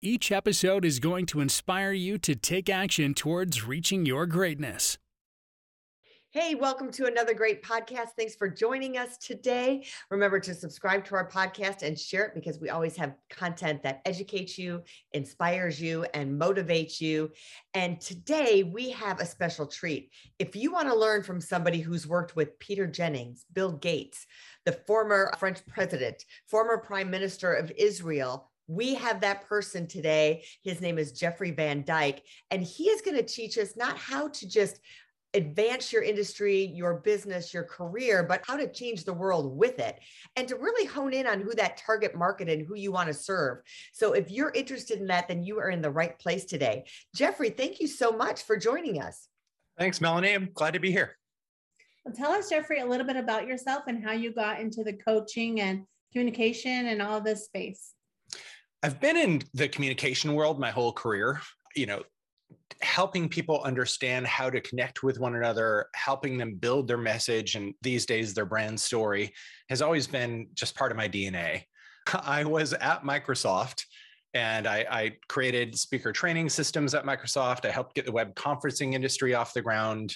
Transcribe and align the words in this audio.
Each 0.00 0.30
episode 0.30 0.84
is 0.84 1.00
going 1.00 1.26
to 1.26 1.40
inspire 1.40 1.90
you 1.90 2.18
to 2.18 2.36
take 2.36 2.70
action 2.70 3.14
towards 3.14 3.64
reaching 3.64 4.06
your 4.06 4.26
greatness. 4.26 4.96
Hey, 6.30 6.54
welcome 6.54 6.92
to 6.92 7.06
another 7.06 7.34
great 7.34 7.64
podcast. 7.64 8.10
Thanks 8.16 8.36
for 8.36 8.48
joining 8.48 8.96
us 8.96 9.16
today. 9.18 9.84
Remember 10.12 10.38
to 10.38 10.54
subscribe 10.54 11.04
to 11.06 11.16
our 11.16 11.28
podcast 11.28 11.82
and 11.82 11.98
share 11.98 12.26
it 12.26 12.34
because 12.36 12.60
we 12.60 12.68
always 12.68 12.96
have 12.96 13.16
content 13.28 13.82
that 13.82 14.02
educates 14.04 14.56
you, 14.56 14.84
inspires 15.14 15.82
you, 15.82 16.04
and 16.14 16.40
motivates 16.40 17.00
you. 17.00 17.32
And 17.74 18.00
today 18.00 18.62
we 18.62 18.90
have 18.90 19.18
a 19.18 19.26
special 19.26 19.66
treat. 19.66 20.12
If 20.38 20.54
you 20.54 20.70
want 20.70 20.86
to 20.86 20.94
learn 20.94 21.24
from 21.24 21.40
somebody 21.40 21.80
who's 21.80 22.06
worked 22.06 22.36
with 22.36 22.56
Peter 22.60 22.86
Jennings, 22.86 23.46
Bill 23.52 23.72
Gates, 23.72 24.28
the 24.64 24.78
former 24.86 25.32
French 25.40 25.66
president, 25.66 26.24
former 26.46 26.78
prime 26.78 27.10
minister 27.10 27.52
of 27.52 27.72
Israel, 27.76 28.48
we 28.68 28.94
have 28.94 29.22
that 29.22 29.48
person 29.48 29.86
today. 29.86 30.44
His 30.62 30.80
name 30.80 30.98
is 30.98 31.12
Jeffrey 31.12 31.50
Van 31.50 31.82
Dyk, 31.82 32.20
and 32.50 32.62
he 32.62 32.84
is 32.84 33.00
going 33.00 33.16
to 33.16 33.22
teach 33.22 33.58
us 33.58 33.76
not 33.76 33.96
how 33.96 34.28
to 34.28 34.48
just 34.48 34.78
advance 35.34 35.92
your 35.92 36.02
industry, 36.02 36.64
your 36.74 36.94
business, 37.00 37.52
your 37.52 37.64
career, 37.64 38.22
but 38.22 38.42
how 38.46 38.56
to 38.56 38.70
change 38.72 39.04
the 39.04 39.12
world 39.12 39.56
with 39.58 39.78
it 39.78 39.98
and 40.36 40.48
to 40.48 40.56
really 40.56 40.86
hone 40.86 41.12
in 41.12 41.26
on 41.26 41.40
who 41.40 41.54
that 41.54 41.76
target 41.76 42.14
market 42.14 42.48
and 42.48 42.66
who 42.66 42.74
you 42.74 42.90
want 42.92 43.08
to 43.08 43.14
serve. 43.14 43.58
So 43.92 44.12
if 44.12 44.30
you're 44.30 44.52
interested 44.54 45.00
in 45.00 45.06
that, 45.08 45.28
then 45.28 45.42
you 45.42 45.58
are 45.58 45.68
in 45.68 45.82
the 45.82 45.90
right 45.90 46.18
place 46.18 46.46
today. 46.46 46.84
Jeffrey, 47.14 47.50
thank 47.50 47.78
you 47.78 47.86
so 47.86 48.10
much 48.10 48.42
for 48.44 48.56
joining 48.56 49.02
us. 49.02 49.28
Thanks, 49.78 50.00
Melanie. 50.00 50.32
I'm 50.32 50.50
glad 50.54 50.72
to 50.72 50.80
be 50.80 50.90
here. 50.90 51.16
Well, 52.04 52.14
tell 52.14 52.32
us, 52.32 52.48
Jeffrey, 52.48 52.80
a 52.80 52.86
little 52.86 53.06
bit 53.06 53.16
about 53.16 53.46
yourself 53.46 53.84
and 53.86 54.02
how 54.02 54.12
you 54.12 54.32
got 54.32 54.60
into 54.60 54.82
the 54.82 54.94
coaching 54.94 55.60
and 55.60 55.84
communication 56.12 56.86
and 56.86 57.02
all 57.02 57.20
this 57.20 57.44
space. 57.44 57.92
I've 58.82 59.00
been 59.00 59.16
in 59.16 59.42
the 59.54 59.68
communication 59.68 60.34
world 60.34 60.60
my 60.60 60.70
whole 60.70 60.92
career, 60.92 61.40
you 61.74 61.86
know, 61.86 62.02
helping 62.80 63.28
people 63.28 63.60
understand 63.64 64.26
how 64.26 64.48
to 64.50 64.60
connect 64.60 65.02
with 65.02 65.18
one 65.18 65.34
another, 65.34 65.86
helping 65.94 66.38
them 66.38 66.54
build 66.54 66.86
their 66.86 66.98
message, 66.98 67.56
and 67.56 67.74
these 67.82 68.06
days 68.06 68.34
their 68.34 68.44
brand 68.44 68.78
story 68.78 69.32
has 69.68 69.82
always 69.82 70.06
been 70.06 70.46
just 70.54 70.76
part 70.76 70.92
of 70.92 70.96
my 70.96 71.08
DNA. 71.08 71.64
I 72.22 72.44
was 72.44 72.72
at 72.72 73.02
Microsoft 73.02 73.82
and 74.34 74.66
I, 74.66 74.86
I, 74.90 75.16
created 75.28 75.76
speaker 75.76 76.12
training 76.12 76.50
systems 76.50 76.94
at 76.94 77.04
Microsoft. 77.04 77.64
I 77.64 77.70
helped 77.70 77.94
get 77.94 78.04
the 78.04 78.12
web 78.12 78.34
conferencing 78.34 78.92
industry 78.92 79.34
off 79.34 79.54
the 79.54 79.62
ground. 79.62 80.14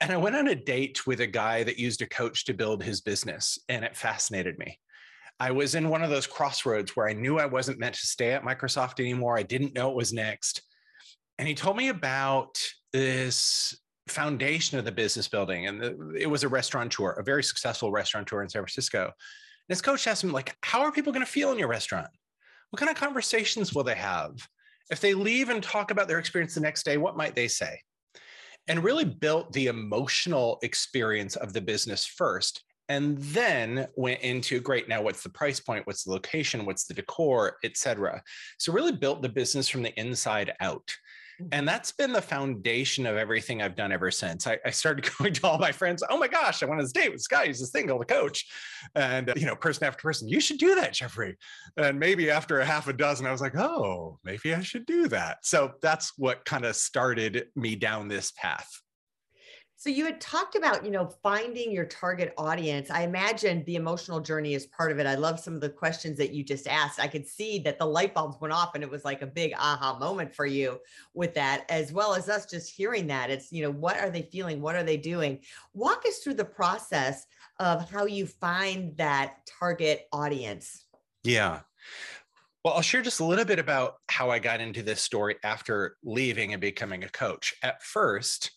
And 0.00 0.10
I 0.10 0.16
went 0.16 0.34
on 0.34 0.48
a 0.48 0.54
date 0.54 1.06
with 1.06 1.20
a 1.20 1.26
guy 1.26 1.62
that 1.64 1.78
used 1.78 2.00
a 2.00 2.06
coach 2.06 2.46
to 2.46 2.54
build 2.54 2.82
his 2.82 3.02
business, 3.02 3.58
and 3.68 3.84
it 3.84 3.96
fascinated 3.96 4.58
me. 4.58 4.78
I 5.40 5.52
was 5.52 5.74
in 5.74 5.88
one 5.88 6.02
of 6.02 6.10
those 6.10 6.26
crossroads 6.26 6.96
where 6.96 7.08
I 7.08 7.12
knew 7.12 7.38
I 7.38 7.46
wasn't 7.46 7.78
meant 7.78 7.94
to 7.94 8.06
stay 8.06 8.32
at 8.32 8.42
Microsoft 8.42 8.98
anymore. 8.98 9.38
I 9.38 9.44
didn't 9.44 9.74
know 9.74 9.88
what 9.88 9.96
was 9.96 10.12
next. 10.12 10.62
And 11.38 11.46
he 11.46 11.54
told 11.54 11.76
me 11.76 11.88
about 11.88 12.58
this 12.92 13.78
foundation 14.08 14.78
of 14.78 14.84
the 14.84 14.92
business 14.92 15.28
building. 15.28 15.68
And 15.68 15.80
the, 15.80 16.14
it 16.18 16.26
was 16.26 16.42
a 16.42 16.48
restaurateur, 16.48 17.10
a 17.12 17.22
very 17.22 17.44
successful 17.44 17.92
restaurateur 17.92 18.42
in 18.42 18.48
San 18.48 18.62
Francisco. 18.62 19.04
And 19.04 19.12
his 19.68 19.82
coach 19.82 20.06
asked 20.06 20.24
him, 20.24 20.32
like, 20.32 20.56
how 20.64 20.80
are 20.80 20.90
people 20.90 21.12
going 21.12 21.24
to 21.24 21.30
feel 21.30 21.52
in 21.52 21.58
your 21.58 21.68
restaurant? 21.68 22.08
What 22.70 22.80
kind 22.80 22.90
of 22.90 22.96
conversations 22.96 23.74
will 23.74 23.84
they 23.84 23.94
have? 23.94 24.32
If 24.90 25.00
they 25.00 25.14
leave 25.14 25.50
and 25.50 25.62
talk 25.62 25.90
about 25.90 26.08
their 26.08 26.18
experience 26.18 26.54
the 26.54 26.60
next 26.60 26.84
day, 26.84 26.96
what 26.96 27.16
might 27.16 27.36
they 27.36 27.48
say? 27.48 27.80
And 28.66 28.82
really 28.82 29.04
built 29.04 29.52
the 29.52 29.68
emotional 29.68 30.58
experience 30.62 31.36
of 31.36 31.52
the 31.52 31.60
business 31.60 32.04
first 32.04 32.64
and 32.88 33.18
then 33.18 33.86
went 33.96 34.20
into 34.20 34.60
great 34.60 34.88
now 34.88 35.02
what's 35.02 35.22
the 35.22 35.28
price 35.28 35.60
point 35.60 35.86
what's 35.86 36.04
the 36.04 36.10
location 36.10 36.64
what's 36.64 36.84
the 36.84 36.94
decor 36.94 37.56
etc 37.64 38.22
so 38.58 38.72
really 38.72 38.92
built 38.92 39.22
the 39.22 39.28
business 39.28 39.68
from 39.68 39.82
the 39.82 39.98
inside 39.98 40.52
out 40.60 40.90
and 41.38 41.52
mm-hmm. 41.52 41.66
that's 41.66 41.92
been 41.92 42.12
the 42.12 42.22
foundation 42.22 43.06
of 43.06 43.16
everything 43.16 43.62
I've 43.62 43.76
done 43.76 43.92
ever 43.92 44.10
since. 44.10 44.46
I, 44.46 44.58
I, 44.66 44.70
started 44.70 45.08
going 45.18 45.32
to 45.34 45.46
all 45.46 45.58
my 45.58 45.70
friends. 45.70 46.02
Oh 46.08 46.18
my 46.18 46.26
gosh, 46.26 46.62
I 46.62 46.66
went 46.66 46.80
on 46.80 46.84
this 46.84 46.92
date 46.92 47.10
with 47.10 47.20
this 47.20 47.28
guy. 47.28 47.46
He's 47.46 47.60
this 47.60 47.70
thing 47.70 47.86
called 47.86 48.02
a 48.02 48.06
coach, 48.06 48.46
and 48.94 49.30
uh, 49.30 49.34
you 49.36 49.46
know, 49.46 49.54
person 49.54 49.84
after 49.84 50.02
person, 50.02 50.28
you 50.28 50.40
should 50.40 50.58
do 50.58 50.74
that, 50.74 50.94
Jeffrey. 50.94 51.36
And 51.76 51.98
maybe 51.98 52.30
after 52.30 52.58
a 52.58 52.64
half 52.64 52.88
a 52.88 52.92
dozen, 52.92 53.26
I 53.26 53.32
was 53.32 53.40
like, 53.40 53.56
oh, 53.56 54.18
maybe 54.24 54.54
I 54.54 54.62
should 54.62 54.86
do 54.86 55.08
that. 55.08 55.38
So 55.42 55.74
that's 55.80 56.12
what 56.18 56.44
kind 56.44 56.64
of 56.64 56.74
started 56.74 57.46
me 57.54 57.76
down 57.76 58.08
this 58.08 58.32
path. 58.32 58.68
So 59.80 59.90
you 59.90 60.04
had 60.06 60.20
talked 60.20 60.56
about, 60.56 60.84
you 60.84 60.90
know, 60.90 61.06
finding 61.22 61.70
your 61.70 61.84
target 61.84 62.34
audience. 62.36 62.90
I 62.90 63.02
imagine 63.02 63.62
the 63.62 63.76
emotional 63.76 64.18
journey 64.18 64.54
is 64.54 64.66
part 64.66 64.90
of 64.90 64.98
it. 64.98 65.06
I 65.06 65.14
love 65.14 65.38
some 65.38 65.54
of 65.54 65.60
the 65.60 65.68
questions 65.68 66.18
that 66.18 66.32
you 66.32 66.42
just 66.42 66.66
asked. 66.66 66.98
I 66.98 67.06
could 67.06 67.24
see 67.24 67.60
that 67.60 67.78
the 67.78 67.86
light 67.86 68.12
bulbs 68.12 68.40
went 68.40 68.52
off 68.52 68.74
and 68.74 68.82
it 68.82 68.90
was 68.90 69.04
like 69.04 69.22
a 69.22 69.26
big 69.26 69.52
aha 69.56 69.96
moment 70.00 70.34
for 70.34 70.46
you 70.46 70.80
with 71.14 71.32
that, 71.34 71.64
as 71.68 71.92
well 71.92 72.12
as 72.12 72.28
us 72.28 72.44
just 72.44 72.74
hearing 72.74 73.06
that. 73.06 73.30
It's, 73.30 73.52
you 73.52 73.62
know, 73.62 73.70
what 73.70 74.00
are 74.00 74.10
they 74.10 74.22
feeling? 74.22 74.60
What 74.60 74.74
are 74.74 74.82
they 74.82 74.96
doing? 74.96 75.38
Walk 75.74 76.02
us 76.08 76.18
through 76.18 76.34
the 76.34 76.44
process 76.44 77.24
of 77.60 77.88
how 77.88 78.06
you 78.06 78.26
find 78.26 78.96
that 78.96 79.48
target 79.60 80.08
audience. 80.12 80.86
Yeah. 81.22 81.60
Well, 82.64 82.74
I'll 82.74 82.82
share 82.82 83.02
just 83.02 83.20
a 83.20 83.24
little 83.24 83.44
bit 83.44 83.60
about 83.60 83.94
how 84.08 84.28
I 84.28 84.40
got 84.40 84.60
into 84.60 84.82
this 84.82 85.00
story 85.00 85.36
after 85.44 85.96
leaving 86.02 86.52
and 86.52 86.60
becoming 86.60 87.04
a 87.04 87.08
coach. 87.08 87.54
At 87.62 87.80
first, 87.84 88.50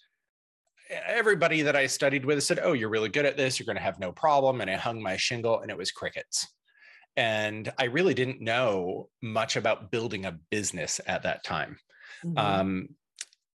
everybody 1.06 1.62
that 1.64 1.76
I 1.76 1.88
studied 1.88 2.26
with 2.26 2.44
said, 2.44 2.60
Oh, 2.62 2.74
you're 2.74 2.90
really 2.90 3.10
good 3.10 3.26
at 3.26 3.38
this. 3.38 3.60
You're 3.60 3.66
going 3.66 3.78
to 3.78 3.82
have 3.82 4.00
no 4.00 4.12
problem. 4.12 4.62
And 4.62 4.70
I 4.70 4.76
hung 4.76 5.02
my 5.02 5.18
shingle 5.18 5.60
and 5.60 5.72
it 5.72 5.78
was 5.78 5.92
crickets. 5.92 6.48
And 7.18 7.72
I 7.78 7.86
really 7.86 8.14
didn't 8.14 8.42
know 8.42 9.10
much 9.22 9.56
about 9.56 9.92
building 9.92 10.26
a 10.26 10.38
business 10.50 11.02
at 11.08 11.24
that 11.24 11.44
time. 11.44 11.78
Mm-hmm. 12.26 12.38
Um, 12.38 12.90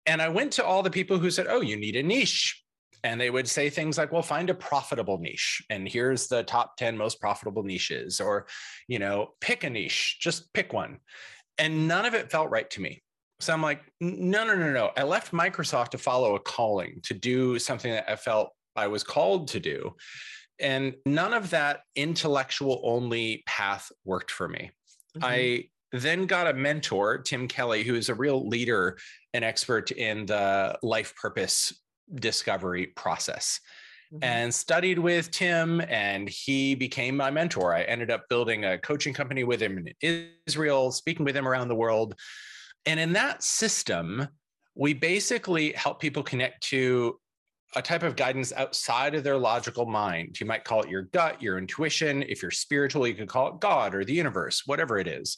and 0.06 0.22
I 0.22 0.29
went 0.29 0.53
to 0.53 0.66
all 0.66 0.84
the 0.84 0.90
people 0.90 1.18
who 1.18 1.31
said, 1.31 1.47
Oh, 1.50 1.62
you 1.62 1.78
need 1.78 1.96
a 1.96 2.03
niche. 2.03 2.62
And 3.03 3.22
they 3.22 3.29
would 3.29 3.47
say 3.47 3.69
things 3.69 4.00
like, 4.00 4.12
well, 4.12 4.23
find 4.23 4.50
a 4.50 4.56
profitable 4.56 5.19
niche. 5.19 5.63
And 5.69 5.88
here's 5.88 6.25
the 6.25 6.41
top 6.41 6.75
10 6.78 6.97
most 6.97 7.22
profitable 7.22 7.62
niches. 7.62 8.19
Or, 8.19 8.47
you 8.88 8.97
know, 8.97 9.29
pick 9.40 9.63
a 9.63 9.69
niche, 9.69 10.17
just 10.19 10.52
pick 10.53 10.73
one. 10.73 10.97
And 11.59 11.88
none 11.88 12.06
of 12.06 12.16
it 12.16 12.31
felt 12.31 12.50
right 12.50 12.67
to 12.72 12.81
me. 12.81 13.03
So 13.40 13.53
I'm 13.53 13.62
like, 13.62 13.81
no, 14.00 14.46
no, 14.46 14.56
no, 14.56 14.72
no. 14.72 14.91
I 14.96 15.03
left 15.03 15.34
Microsoft 15.34 15.90
to 15.90 15.97
follow 15.97 16.35
a 16.35 16.40
calling 16.40 17.01
to 17.03 17.13
do 17.13 17.59
something 17.59 17.91
that 17.91 18.09
I 18.09 18.16
felt 18.16 18.51
I 18.75 18.88
was 18.88 19.03
called 19.03 19.50
to 19.50 19.59
do. 19.59 19.96
And 20.59 20.96
none 21.06 21.34
of 21.34 21.50
that 21.50 21.81
intellectual 21.96 22.81
only 22.84 23.44
path 23.46 23.91
worked 24.06 24.31
for 24.31 24.47
me. 24.47 24.72
Mm-hmm. 25.18 25.25
I 25.25 25.63
then 25.91 26.25
got 26.25 26.47
a 26.47 26.53
mentor, 26.53 27.18
Tim 27.18 27.47
Kelly, 27.47 27.84
who 27.84 27.96
is 27.96 28.09
a 28.09 28.16
real 28.16 28.47
leader 28.47 28.97
and 29.34 29.44
expert 29.44 29.91
in 29.91 30.25
the 30.25 30.78
life 30.81 31.13
purpose 31.16 31.73
discovery 32.16 32.88
process. 32.96 33.59
Mm-hmm. 34.13 34.23
And 34.23 34.53
studied 34.53 35.00
with 35.00 35.31
Tim, 35.31 35.81
and 35.81 36.29
he 36.29 36.75
became 36.75 37.17
my 37.17 37.31
mentor. 37.31 37.73
I 37.73 37.81
ended 37.84 38.12
up 38.12 38.29
building 38.29 38.63
a 38.63 38.78
coaching 38.78 39.13
company 39.13 39.44
with 39.44 39.62
him 39.62 39.78
in 40.02 40.31
Israel, 40.47 40.91
speaking 40.91 41.25
with 41.25 41.35
him 41.35 41.47
around 41.47 41.67
the 41.67 41.75
world 41.75 42.16
and 42.85 43.00
in 43.00 43.13
that 43.13 43.44
system, 43.44 44.28
we 44.76 44.93
basically 44.93 45.72
help 45.73 45.99
people 45.99 46.23
connect 46.23 46.61
to 46.64 47.20
a 47.76 47.82
type 47.82 48.03
of 48.03 48.16
guidance 48.16 48.53
outside 48.53 49.16
of 49.16 49.23
their 49.23 49.37
logical 49.37 49.85
mind. 49.85 50.40
You 50.40 50.46
might 50.46 50.64
call 50.64 50.82
it 50.82 50.90
your 50.90 51.03
gut, 51.03 51.41
your 51.41 51.58
intuition. 51.58 52.23
If 52.23 52.41
you're 52.41 52.52
spiritual, 52.52 53.08
you 53.08 53.16
could 53.16 53.28
call 53.28 53.47
it 53.49 53.59
God 53.59 53.96
or 53.96 54.05
the 54.05 54.14
universe, 54.14 54.64
whatever 54.66 54.97
it 54.97 55.08
is, 55.08 55.37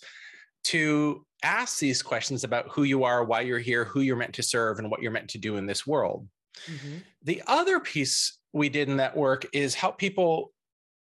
to 0.65 1.25
ask 1.43 1.79
these 1.79 2.01
questions 2.01 2.43
about 2.43 2.69
who 2.69 2.83
you 2.83 3.03
are, 3.03 3.23
why 3.23 3.41
you're 3.41 3.59
here, 3.59 3.85
who 3.85 4.01
you're 4.01 4.15
meant 4.15 4.33
to 4.35 4.43
serve, 4.43 4.79
and 4.79 4.91
what 4.91 5.01
you're 5.01 5.11
meant 5.11 5.29
to 5.29 5.37
do 5.37 5.57
in 5.57 5.65
this 5.65 5.87
world. 5.87 6.27
Mm-hmm. 6.65 6.97
The 7.23 7.41
other 7.47 7.79
piece 7.79 8.39
we 8.53 8.69
did 8.69 8.89
in 8.89 8.97
that 8.97 9.15
work 9.15 9.45
is 9.53 9.73
help 9.73 9.97
people 9.97 10.51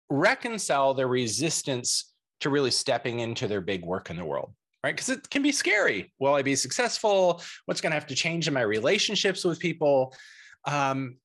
reconcile 0.09 0.95
their 0.95 1.09
resistance 1.09 2.13
to 2.41 2.51
really 2.51 2.71
stepping 2.71 3.21
into 3.21 3.47
their 3.47 3.61
big 3.61 3.85
work 3.85 4.11
in 4.11 4.17
the 4.17 4.25
world 4.25 4.53
right? 4.83 4.95
Because 4.95 5.11
it 5.11 5.29
can 5.31 5.43
be 5.43 5.53
scary. 5.53 6.13
Will 6.19 6.35
I 6.35 6.43
be 6.43 6.57
successful? 6.57 7.43
What's 7.67 7.81
going 7.81 7.91
to 7.91 7.97
have 7.97 8.07
to 8.09 8.15
change 8.15 8.49
in 8.49 8.55
my 8.55 8.63
relationships 8.63 9.45
with 9.45 9.59
people? 9.59 10.15
Um, 10.67 11.17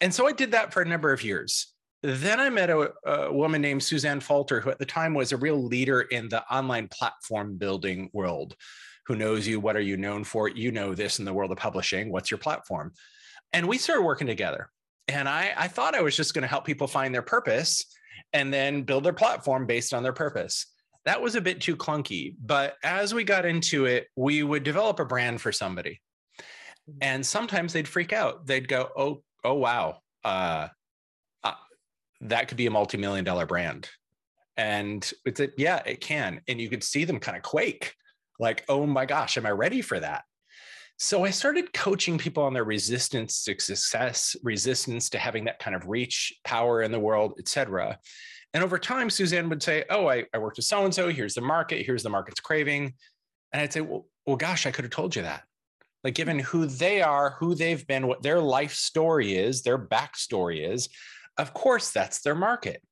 and 0.00 0.14
so 0.14 0.26
I 0.26 0.32
did 0.32 0.52
that 0.52 0.72
for 0.72 0.82
a 0.82 0.88
number 0.88 1.12
of 1.12 1.22
years. 1.22 1.74
Then 2.02 2.40
I 2.40 2.48
met 2.48 2.70
a, 2.70 2.92
a, 3.04 3.32
woman 3.32 3.60
named 3.60 3.82
Suzanne 3.82 4.20
Falter, 4.20 4.60
who 4.60 4.70
at 4.70 4.78
the 4.78 4.86
time 4.86 5.12
was 5.12 5.32
a 5.32 5.36
real 5.36 5.62
leader 5.62 6.02
in 6.02 6.28
the 6.28 6.42
online 6.52 6.88
platform 6.88 7.56
building 7.56 8.08
world. 8.12 8.56
who 9.06 9.16
knows 9.16 9.46
you 9.46 9.60
what 9.60 9.76
are 9.76 9.82
you 9.82 9.96
known 9.96 10.24
for 10.24 10.48
you 10.48 10.70
know 10.72 10.94
this 10.94 11.18
in 11.18 11.24
the 11.24 11.32
world 11.32 11.50
of 11.50 11.58
publishing 11.58 12.12
what's 12.12 12.30
your 12.30 12.38
platform 12.38 12.92
and 13.52 13.66
we 13.66 13.76
started 13.76 14.02
working 14.02 14.26
together 14.26 14.70
and 15.08 15.28
i 15.28 15.52
i 15.56 15.66
thought 15.66 15.96
i 15.96 16.00
was 16.00 16.16
just 16.16 16.32
going 16.32 16.42
to 16.42 16.48
help 16.48 16.64
people 16.64 16.86
find 16.86 17.12
their 17.12 17.22
purpose 17.22 17.84
and 18.32 18.52
then 18.52 18.82
build 18.82 19.02
their 19.02 19.12
platform 19.12 19.66
based 19.66 19.92
on 19.92 20.02
their 20.02 20.12
purpose 20.12 20.66
that 21.04 21.22
was 21.22 21.34
a 21.34 21.40
bit 21.40 21.60
too 21.60 21.76
clunky 21.76 22.34
but 22.44 22.76
as 22.84 23.14
we 23.14 23.24
got 23.24 23.44
into 23.44 23.86
it 23.86 24.08
we 24.16 24.42
would 24.42 24.62
develop 24.62 25.00
a 25.00 25.04
brand 25.04 25.40
for 25.40 25.52
somebody. 25.52 26.00
And 27.00 27.24
sometimes 27.24 27.72
they'd 27.72 27.88
freak 27.88 28.12
out. 28.12 28.46
They'd 28.46 28.68
go 28.68 28.88
oh 28.96 29.22
oh 29.44 29.54
wow. 29.54 29.98
Uh, 30.24 30.68
uh 31.44 31.52
that 32.22 32.48
could 32.48 32.56
be 32.56 32.66
a 32.66 32.70
multi-million 32.70 33.24
dollar 33.24 33.46
brand. 33.46 33.88
And 34.56 35.10
it's 35.24 35.40
a, 35.40 35.48
yeah 35.56 35.82
it 35.86 36.00
can. 36.00 36.40
And 36.48 36.60
you 36.60 36.68
could 36.68 36.84
see 36.84 37.04
them 37.04 37.20
kind 37.20 37.36
of 37.36 37.42
quake. 37.42 37.94
Like 38.38 38.64
oh 38.68 38.86
my 38.86 39.06
gosh 39.06 39.36
am 39.36 39.46
i 39.46 39.50
ready 39.50 39.82
for 39.82 40.00
that? 40.00 40.24
So 40.96 41.24
i 41.24 41.30
started 41.30 41.72
coaching 41.72 42.18
people 42.18 42.42
on 42.42 42.52
their 42.52 42.64
resistance 42.64 43.44
to 43.44 43.58
success 43.58 44.36
resistance 44.42 45.08
to 45.10 45.18
having 45.18 45.44
that 45.44 45.58
kind 45.58 45.74
of 45.74 45.88
reach 45.88 46.34
power 46.44 46.82
in 46.82 46.92
the 46.92 47.00
world 47.00 47.34
etc 47.38 47.98
and 48.54 48.64
over 48.64 48.78
time 48.78 49.10
suzanne 49.10 49.48
would 49.48 49.62
say 49.62 49.84
oh 49.90 50.08
i, 50.08 50.24
I 50.34 50.38
worked 50.38 50.56
with 50.56 50.66
so 50.66 50.84
and 50.84 50.94
so 50.94 51.08
here's 51.08 51.34
the 51.34 51.40
market. 51.40 51.84
Here's 51.84 52.02
the 52.02 52.10
market's 52.10 52.40
craving. 52.40 52.94
And 53.52 53.62
i'd 53.62 53.72
say 53.72 53.80
well, 53.80 54.06
well 54.26 54.36
gosh 54.36 54.66
i 54.66 54.70
could 54.70 54.84
have 54.84 54.92
told 54.92 55.16
you 55.16 55.22
that. 55.22 55.44
Like 56.02 56.14
given 56.14 56.38
who 56.38 56.66
they 56.66 57.02
are 57.02 57.36
who 57.38 57.54
they've 57.54 57.86
been 57.86 58.06
what 58.06 58.22
their 58.22 58.40
life 58.40 58.74
story 58.74 59.34
is 59.34 59.62
their 59.62 59.78
backstory 59.78 60.68
is 60.70 60.88
of 61.38 61.54
course 61.54 61.90
that's 61.90 62.20
their 62.20 62.34
market. 62.34 62.82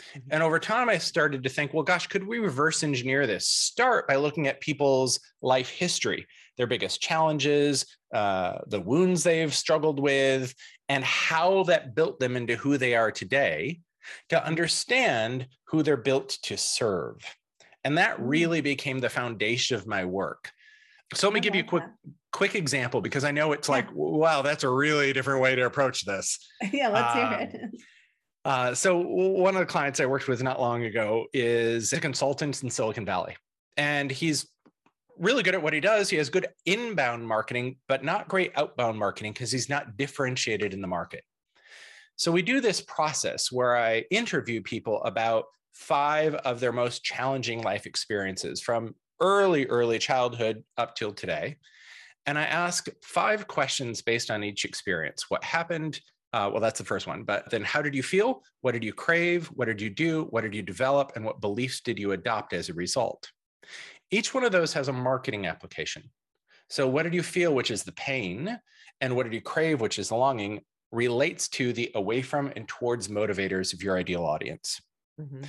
Mm-hmm. 0.00 0.28
And 0.30 0.42
over 0.42 0.58
time, 0.58 0.88
I 0.88 0.98
started 0.98 1.42
to 1.42 1.48
think, 1.48 1.74
well, 1.74 1.82
gosh, 1.82 2.06
could 2.06 2.26
we 2.26 2.38
reverse 2.38 2.82
engineer 2.82 3.26
this? 3.26 3.46
Start 3.46 4.08
by 4.08 4.16
looking 4.16 4.46
at 4.46 4.60
people's 4.60 5.20
life 5.42 5.68
history, 5.68 6.26
their 6.56 6.66
biggest 6.66 7.00
challenges, 7.00 7.86
uh, 8.14 8.58
the 8.66 8.80
wounds 8.80 9.22
they've 9.22 9.54
struggled 9.54 10.00
with, 10.00 10.54
and 10.88 11.04
how 11.04 11.64
that 11.64 11.94
built 11.94 12.18
them 12.18 12.36
into 12.36 12.56
who 12.56 12.78
they 12.78 12.94
are 12.94 13.12
today 13.12 13.80
to 14.28 14.44
understand 14.44 15.46
who 15.64 15.82
they're 15.82 15.96
built 15.96 16.38
to 16.42 16.56
serve. 16.56 17.16
And 17.84 17.98
that 17.98 18.18
mm. 18.18 18.20
really 18.20 18.60
became 18.60 18.98
the 18.98 19.08
foundation 19.08 19.76
of 19.76 19.86
my 19.86 20.04
work. 20.04 20.50
So 21.14 21.26
let 21.26 21.34
me 21.34 21.40
give 21.40 21.54
you 21.54 21.62
a 21.62 21.66
quick 21.66 21.84
quick 22.32 22.54
example 22.54 23.00
because 23.00 23.24
I 23.24 23.32
know 23.32 23.52
it's 23.52 23.68
yeah. 23.68 23.74
like, 23.74 23.88
wow, 23.92 24.42
that's 24.42 24.62
a 24.62 24.68
really 24.68 25.12
different 25.12 25.40
way 25.40 25.56
to 25.56 25.66
approach 25.66 26.04
this. 26.04 26.38
Yeah, 26.72 26.88
let's 26.88 27.16
um, 27.16 27.28
hear 27.28 27.38
it. 27.40 27.80
Uh, 28.42 28.74
so 28.74 28.96
one 28.98 29.54
of 29.54 29.60
the 29.60 29.66
clients 29.66 30.00
I 30.00 30.06
worked 30.06 30.26
with 30.26 30.42
not 30.42 30.58
long 30.58 30.84
ago 30.84 31.26
is 31.34 31.92
a 31.92 32.00
consultant 32.00 32.62
in 32.62 32.70
Silicon 32.70 33.04
Valley, 33.04 33.36
and 33.76 34.10
he's 34.10 34.48
really 35.18 35.42
good 35.42 35.54
at 35.54 35.62
what 35.62 35.74
he 35.74 35.80
does. 35.80 36.08
He 36.08 36.16
has 36.16 36.30
good 36.30 36.48
inbound 36.64 37.28
marketing, 37.28 37.76
but 37.86 38.02
not 38.02 38.28
great 38.28 38.52
outbound 38.56 38.98
marketing 38.98 39.34
because 39.34 39.52
he's 39.52 39.68
not 39.68 39.98
differentiated 39.98 40.72
in 40.72 40.80
the 40.80 40.86
market. 40.86 41.22
So 42.20 42.30
we 42.30 42.42
do 42.42 42.60
this 42.60 42.82
process 42.82 43.50
where 43.50 43.78
I 43.78 44.04
interview 44.10 44.60
people 44.60 45.02
about 45.04 45.46
five 45.72 46.34
of 46.34 46.60
their 46.60 46.70
most 46.70 47.02
challenging 47.02 47.62
life 47.62 47.86
experiences 47.86 48.60
from 48.60 48.94
early, 49.22 49.64
early 49.68 49.98
childhood 49.98 50.62
up 50.76 50.94
till 50.94 51.12
today. 51.12 51.56
And 52.26 52.38
I 52.38 52.42
ask 52.42 52.88
five 53.02 53.48
questions 53.48 54.02
based 54.02 54.30
on 54.30 54.44
each 54.44 54.66
experience 54.66 55.30
what 55.30 55.42
happened, 55.42 55.98
uh, 56.34 56.50
well, 56.52 56.60
that's 56.60 56.78
the 56.78 56.84
first 56.84 57.06
one. 57.06 57.22
But 57.22 57.48
then, 57.50 57.64
how 57.64 57.80
did 57.80 57.94
you 57.94 58.02
feel? 58.02 58.42
What 58.60 58.72
did 58.72 58.84
you 58.84 58.92
crave? 58.92 59.46
What 59.46 59.64
did 59.64 59.80
you 59.80 59.88
do? 59.88 60.26
What 60.28 60.42
did 60.42 60.54
you 60.54 60.60
develop? 60.60 61.12
And 61.16 61.24
what 61.24 61.40
beliefs 61.40 61.80
did 61.80 61.98
you 61.98 62.12
adopt 62.12 62.52
as 62.52 62.68
a 62.68 62.74
result? 62.74 63.30
Each 64.10 64.34
one 64.34 64.44
of 64.44 64.52
those 64.52 64.74
has 64.74 64.88
a 64.88 64.92
marketing 64.92 65.46
application. 65.46 66.02
So, 66.68 66.86
what 66.86 67.04
did 67.04 67.14
you 67.14 67.22
feel, 67.22 67.54
which 67.54 67.70
is 67.70 67.82
the 67.82 67.92
pain, 67.92 68.60
and 69.00 69.16
what 69.16 69.22
did 69.22 69.32
you 69.32 69.40
crave, 69.40 69.80
which 69.80 69.98
is 69.98 70.10
the 70.10 70.16
longing, 70.16 70.60
relates 70.92 71.48
to 71.48 71.72
the 71.72 71.90
away 71.94 72.22
from 72.22 72.52
and 72.56 72.66
towards 72.66 73.08
motivators 73.08 73.72
of 73.72 73.82
your 73.82 73.96
ideal 73.96 74.24
audience. 74.24 74.80
Mm-hmm. 75.20 75.42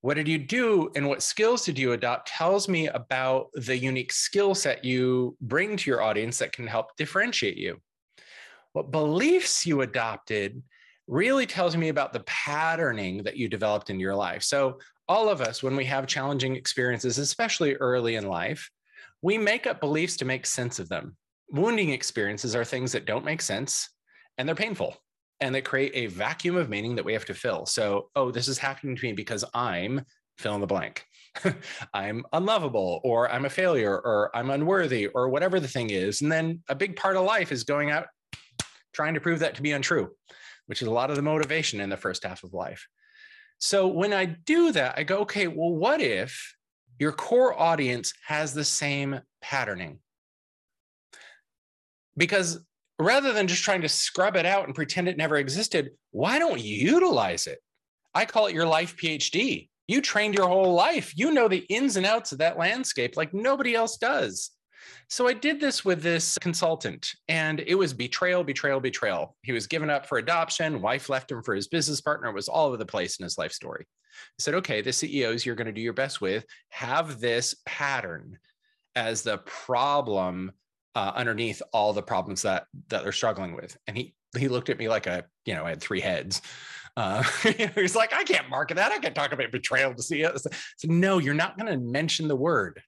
What 0.00 0.14
did 0.14 0.26
you 0.26 0.38
do 0.38 0.90
and 0.96 1.08
what 1.08 1.22
skills 1.22 1.64
did 1.64 1.78
you 1.78 1.92
adopt 1.92 2.26
tells 2.28 2.68
me 2.68 2.88
about 2.88 3.50
the 3.54 3.76
unique 3.76 4.12
skill 4.12 4.54
set 4.54 4.84
you 4.84 5.36
bring 5.40 5.76
to 5.76 5.90
your 5.90 6.02
audience 6.02 6.38
that 6.38 6.52
can 6.52 6.66
help 6.66 6.96
differentiate 6.96 7.56
you 7.56 7.78
what 8.72 8.90
beliefs 8.90 9.66
you 9.66 9.82
adopted 9.82 10.62
really 11.06 11.46
tells 11.46 11.76
me 11.76 11.88
about 11.88 12.12
the 12.12 12.20
patterning 12.20 13.22
that 13.24 13.36
you 13.36 13.48
developed 13.48 13.90
in 13.90 14.00
your 14.00 14.14
life. 14.14 14.42
So, 14.42 14.78
all 15.08 15.28
of 15.28 15.40
us, 15.40 15.62
when 15.62 15.76
we 15.76 15.84
have 15.86 16.06
challenging 16.06 16.56
experiences, 16.56 17.18
especially 17.18 17.74
early 17.74 18.14
in 18.14 18.28
life, 18.28 18.70
we 19.20 19.36
make 19.36 19.66
up 19.66 19.80
beliefs 19.80 20.16
to 20.18 20.24
make 20.24 20.46
sense 20.46 20.78
of 20.78 20.88
them. 20.88 21.16
Wounding 21.50 21.90
experiences 21.90 22.54
are 22.54 22.64
things 22.64 22.92
that 22.92 23.04
don't 23.04 23.24
make 23.24 23.42
sense 23.42 23.90
and 24.38 24.48
they're 24.48 24.54
painful 24.54 24.96
and 25.40 25.54
they 25.54 25.60
create 25.60 25.92
a 25.94 26.06
vacuum 26.06 26.56
of 26.56 26.68
meaning 26.68 26.94
that 26.94 27.04
we 27.04 27.12
have 27.12 27.24
to 27.24 27.34
fill. 27.34 27.66
So, 27.66 28.10
oh, 28.14 28.30
this 28.30 28.46
is 28.46 28.58
happening 28.58 28.94
to 28.94 29.02
me 29.02 29.12
because 29.12 29.44
I'm 29.54 30.02
fill 30.38 30.54
in 30.54 30.60
the 30.60 30.66
blank. 30.66 31.04
I'm 31.94 32.24
unlovable, 32.32 33.00
or 33.04 33.30
I'm 33.30 33.44
a 33.44 33.50
failure, 33.50 33.98
or 33.98 34.30
I'm 34.34 34.50
unworthy, 34.50 35.06
or 35.06 35.28
whatever 35.28 35.60
the 35.60 35.68
thing 35.68 35.90
is. 35.90 36.20
And 36.20 36.30
then 36.30 36.62
a 36.68 36.74
big 36.74 36.96
part 36.96 37.16
of 37.16 37.24
life 37.24 37.52
is 37.52 37.64
going 37.64 37.90
out 37.90 38.06
trying 38.92 39.14
to 39.14 39.20
prove 39.20 39.38
that 39.40 39.54
to 39.54 39.62
be 39.62 39.72
untrue, 39.72 40.10
which 40.66 40.82
is 40.82 40.88
a 40.88 40.92
lot 40.92 41.10
of 41.10 41.16
the 41.16 41.22
motivation 41.22 41.80
in 41.80 41.88
the 41.88 41.96
first 41.96 42.24
half 42.24 42.44
of 42.44 42.52
life. 42.52 42.86
So 43.58 43.86
when 43.86 44.12
I 44.12 44.26
do 44.26 44.72
that, 44.72 44.94
I 44.98 45.04
go, 45.04 45.18
okay, 45.20 45.46
well, 45.46 45.72
what 45.72 46.00
if 46.00 46.54
your 46.98 47.12
core 47.12 47.58
audience 47.58 48.12
has 48.26 48.52
the 48.52 48.64
same 48.64 49.20
patterning? 49.40 50.00
Because 52.16 52.64
rather 53.04 53.32
than 53.32 53.48
just 53.48 53.64
trying 53.64 53.82
to 53.82 53.88
scrub 53.88 54.36
it 54.36 54.46
out 54.46 54.66
and 54.66 54.74
pretend 54.74 55.08
it 55.08 55.16
never 55.16 55.36
existed, 55.36 55.90
why 56.10 56.38
don't 56.38 56.60
you 56.60 56.76
utilize 56.76 57.46
it? 57.46 57.58
I 58.14 58.24
call 58.24 58.46
it 58.46 58.54
your 58.54 58.66
life 58.66 58.96
PhD. 58.96 59.68
You 59.88 60.00
trained 60.00 60.34
your 60.34 60.48
whole 60.48 60.74
life. 60.74 61.12
You 61.16 61.32
know 61.32 61.48
the 61.48 61.64
ins 61.68 61.96
and 61.96 62.06
outs 62.06 62.32
of 62.32 62.38
that 62.38 62.58
landscape 62.58 63.16
like 63.16 63.34
nobody 63.34 63.74
else 63.74 63.96
does. 63.96 64.50
So 65.08 65.28
I 65.28 65.32
did 65.32 65.60
this 65.60 65.84
with 65.84 66.02
this 66.02 66.38
consultant, 66.38 67.12
and 67.28 67.60
it 67.60 67.74
was 67.74 67.92
betrayal, 67.92 68.42
betrayal, 68.42 68.80
betrayal. 68.80 69.36
He 69.42 69.52
was 69.52 69.66
given 69.66 69.90
up 69.90 70.06
for 70.06 70.18
adoption. 70.18 70.80
Wife 70.80 71.08
left 71.08 71.30
him 71.30 71.42
for 71.42 71.54
his 71.54 71.68
business 71.68 72.00
partner. 72.00 72.30
It 72.30 72.34
was 72.34 72.48
all 72.48 72.68
over 72.68 72.76
the 72.76 72.86
place 72.86 73.18
in 73.18 73.24
his 73.24 73.38
life 73.38 73.52
story. 73.52 73.86
I 73.86 74.38
said, 74.38 74.54
okay, 74.54 74.80
the 74.80 74.92
CEOs 74.92 75.44
you're 75.44 75.54
going 75.54 75.66
to 75.66 75.72
do 75.72 75.80
your 75.80 75.92
best 75.92 76.20
with 76.20 76.44
have 76.70 77.20
this 77.20 77.54
pattern 77.66 78.38
as 78.94 79.22
the 79.22 79.38
problem 79.38 80.52
uh, 80.94 81.12
underneath 81.14 81.62
all 81.72 81.92
the 81.92 82.02
problems 82.02 82.42
that 82.42 82.66
that 82.88 83.02
they're 83.02 83.12
struggling 83.12 83.54
with. 83.54 83.76
And 83.86 83.96
he 83.96 84.14
he 84.36 84.48
looked 84.48 84.70
at 84.70 84.78
me 84.78 84.88
like 84.88 85.06
a 85.06 85.24
you 85.44 85.54
know 85.54 85.64
I 85.64 85.70
had 85.70 85.80
three 85.80 86.00
heads. 86.00 86.42
Uh, 86.96 87.22
he's 87.74 87.96
like, 87.96 88.12
I 88.12 88.22
can't 88.22 88.50
market 88.50 88.74
that. 88.76 88.92
I 88.92 88.98
can't 88.98 89.14
talk 89.14 89.32
about 89.32 89.50
betrayal 89.50 89.94
to 89.94 90.02
see 90.02 90.22
it. 90.22 90.38
So, 90.38 90.50
no, 90.84 91.18
you're 91.18 91.32
not 91.32 91.56
going 91.56 91.72
to 91.72 91.78
mention 91.78 92.28
the 92.28 92.36
word. 92.36 92.82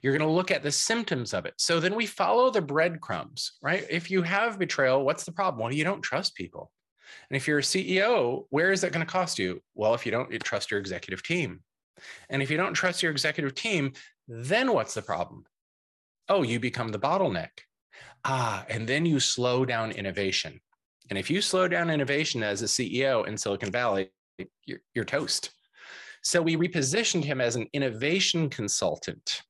You're 0.00 0.16
going 0.16 0.28
to 0.28 0.34
look 0.34 0.50
at 0.50 0.62
the 0.62 0.72
symptoms 0.72 1.32
of 1.32 1.46
it. 1.46 1.54
So 1.56 1.78
then 1.78 1.94
we 1.94 2.06
follow 2.06 2.50
the 2.50 2.60
breadcrumbs, 2.60 3.52
right? 3.62 3.86
If 3.88 4.10
you 4.10 4.22
have 4.22 4.58
betrayal, 4.58 5.04
what's 5.04 5.24
the 5.24 5.32
problem? 5.32 5.62
Well, 5.62 5.72
you 5.72 5.84
don't 5.84 6.02
trust 6.02 6.34
people. 6.34 6.72
And 7.30 7.36
if 7.36 7.46
you're 7.46 7.60
a 7.60 7.62
CEO, 7.62 8.46
where 8.50 8.72
is 8.72 8.80
that 8.80 8.92
going 8.92 9.06
to 9.06 9.10
cost 9.10 9.38
you? 9.38 9.62
Well, 9.74 9.94
if 9.94 10.04
you 10.04 10.12
don't 10.12 10.32
you 10.32 10.38
trust 10.38 10.70
your 10.70 10.80
executive 10.80 11.22
team. 11.22 11.60
And 12.28 12.42
if 12.42 12.50
you 12.50 12.56
don't 12.56 12.74
trust 12.74 13.02
your 13.02 13.12
executive 13.12 13.54
team, 13.54 13.92
then 14.26 14.72
what's 14.72 14.94
the 14.94 15.02
problem? 15.02 15.44
Oh, 16.32 16.42
you 16.42 16.58
become 16.58 16.88
the 16.88 16.98
bottleneck. 16.98 17.50
Ah, 18.24 18.64
and 18.70 18.88
then 18.88 19.04
you 19.04 19.20
slow 19.20 19.66
down 19.66 19.90
innovation. 19.90 20.58
And 21.10 21.18
if 21.18 21.28
you 21.28 21.42
slow 21.42 21.68
down 21.68 21.90
innovation 21.90 22.42
as 22.42 22.62
a 22.62 22.64
CEO 22.64 23.28
in 23.28 23.36
Silicon 23.36 23.70
Valley, 23.70 24.08
you're, 24.64 24.78
you're 24.94 25.04
toast. 25.04 25.50
So 26.22 26.40
we 26.40 26.56
repositioned 26.56 27.22
him 27.22 27.42
as 27.42 27.54
an 27.54 27.66
innovation 27.74 28.48
consultant. 28.48 29.42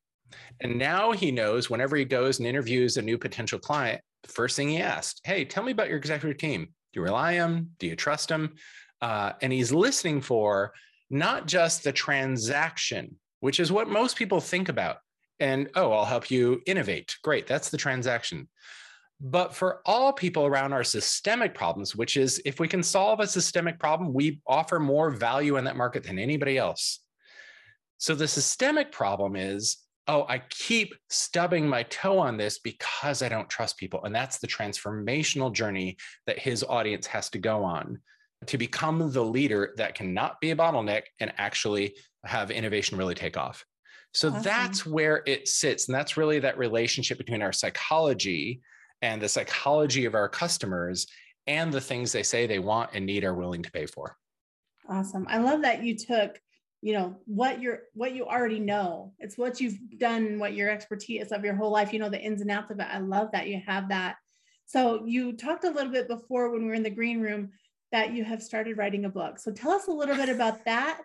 And 0.60 0.76
now 0.76 1.12
he 1.12 1.30
knows 1.30 1.70
whenever 1.70 1.94
he 1.94 2.04
goes 2.04 2.40
and 2.40 2.48
interviews 2.48 2.96
a 2.96 3.02
new 3.02 3.16
potential 3.16 3.60
client, 3.60 4.00
the 4.24 4.32
first 4.32 4.56
thing 4.56 4.70
he 4.70 4.78
asked, 4.78 5.20
Hey, 5.22 5.44
tell 5.44 5.62
me 5.62 5.70
about 5.70 5.88
your 5.88 5.98
executive 5.98 6.38
team. 6.38 6.64
Do 6.64 6.98
you 6.98 7.04
rely 7.04 7.38
on 7.38 7.52
them? 7.52 7.70
Do 7.78 7.86
you 7.86 7.94
trust 7.94 8.28
them? 8.28 8.54
Uh, 9.00 9.34
and 9.40 9.52
he's 9.52 9.70
listening 9.70 10.20
for 10.20 10.72
not 11.10 11.46
just 11.46 11.84
the 11.84 11.92
transaction, 11.92 13.20
which 13.38 13.60
is 13.60 13.70
what 13.70 13.88
most 13.88 14.16
people 14.16 14.40
think 14.40 14.68
about. 14.68 14.96
And 15.42 15.68
oh, 15.75 15.90
I'll 15.90 16.04
help 16.04 16.30
you 16.30 16.62
innovate. 16.66 17.16
Great, 17.25 17.49
that's 17.49 17.68
the 17.68 17.76
transaction. 17.76 18.49
But 19.20 19.52
for 19.52 19.80
all 19.84 20.12
people 20.12 20.46
around 20.46 20.72
our 20.72 20.84
systemic 20.84 21.52
problems, 21.52 21.96
which 21.96 22.16
is 22.16 22.40
if 22.44 22.61
we 22.61 22.68
can 22.68 22.80
solve 22.80 23.18
a 23.18 23.26
systemic 23.26 23.80
problem, 23.80 24.12
we 24.12 24.40
offer 24.46 24.78
more 24.78 25.11
value 25.11 25.56
in 25.56 25.64
that 25.64 25.76
market 25.76 26.04
than 26.04 26.20
anybody 26.20 26.58
else. 26.58 27.00
So 27.99 28.14
the 28.14 28.28
systemic 28.28 28.92
problem 28.92 29.34
is 29.34 29.78
oh, 30.08 30.26
I 30.28 30.42
keep 30.50 30.94
stubbing 31.11 31.68
my 31.68 31.84
toe 31.84 32.18
on 32.18 32.37
this 32.37 32.58
because 32.58 33.22
I 33.22 33.28
don't 33.28 33.50
trust 33.50 33.78
people. 33.78 34.04
And 34.04 34.14
that's 34.14 34.38
the 34.38 34.49
transformational 34.49 35.52
journey 35.52 35.96
that 36.26 36.38
his 36.38 36.64
audience 36.64 37.06
has 37.06 37.30
to 37.30 37.38
go 37.38 37.64
on 37.64 38.00
to 38.46 38.58
become 38.58 39.12
the 39.12 39.25
leader 39.25 39.72
that 39.76 39.94
cannot 39.94 40.40
be 40.40 40.50
a 40.50 40.56
bottleneck 40.56 41.02
and 41.20 41.32
actually 41.38 41.96
have 42.25 42.50
innovation 42.50 42.99
really 42.99 43.14
take 43.14 43.37
off. 43.37 43.64
So 44.12 44.28
Awesome. 44.28 44.42
that's 44.42 44.87
where 44.87 45.23
it 45.26 45.49
sits. 45.49 45.88
And 45.88 45.95
that's 45.95 46.16
really 46.16 46.38
that 46.40 46.59
relationship 46.59 47.19
between 47.19 47.42
our 47.42 47.52
psychology 47.52 48.61
and 49.00 49.21
the 49.21 49.28
psychology 49.28 50.04
of 50.04 50.14
our 50.14 50.28
customers 50.28 51.07
and 51.47 51.73
the 51.73 51.81
things 51.81 52.12
they 52.12 52.23
say 52.23 52.47
they 52.47 52.59
want 52.59 52.90
and 52.95 53.04
need 53.04 53.25
are 53.25 53.35
willing 53.35 53.62
to 53.62 53.71
pay 53.73 53.87
for. 53.87 54.16
Awesome. 54.88 55.26
I 55.28 55.38
love 55.38 55.62
that 55.62 55.83
you 55.83 55.97
took, 55.97 56.40
you 56.83 56.92
know, 56.92 57.16
what 57.26 57.61
you're 57.61 57.81
what 57.95 58.14
you 58.14 58.26
already 58.26 58.61
know. 58.61 59.12
It's 59.19 59.38
what 59.38 59.61
you've 59.61 59.78
done, 59.99 60.38
what 60.38 60.54
your 60.54 60.71
expertise 60.71 61.33
of 61.33 61.45
your 61.45 61.54
whole 61.54 61.71
life, 61.71 61.92
you 61.92 61.99
know, 61.99 62.11
the 62.11 62.21
ins 62.21 62.42
and 62.42 62.50
outs 62.50 62.71
of 62.71 62.81
it. 62.81 62.87
I 62.90 62.99
love 62.99 63.31
that 63.33 63.49
you 63.49 63.61
have 63.66 63.88
that. 63.88 64.16
So 64.66 65.04
you 65.04 65.33
talked 65.33 65.64
a 65.64 65.71
little 65.71 65.92
bit 65.92 66.09
before 66.09 66.50
when 66.50 66.62
we 66.62 66.69
were 66.69 66.75
in 66.75 66.83
the 66.83 66.90
green 66.90 67.21
room 67.21 67.50
that 67.92 68.12
you 68.12 68.25
have 68.25 68.42
started 68.42 68.78
writing 68.78 69.04
a 69.04 69.09
book. 69.09 69.38
So 69.38 69.52
tell 69.52 69.73
us 69.73 69.87
a 69.87 69.92
little 69.92 70.16
bit 70.16 70.28
about 70.28 70.64
that. 70.64 71.02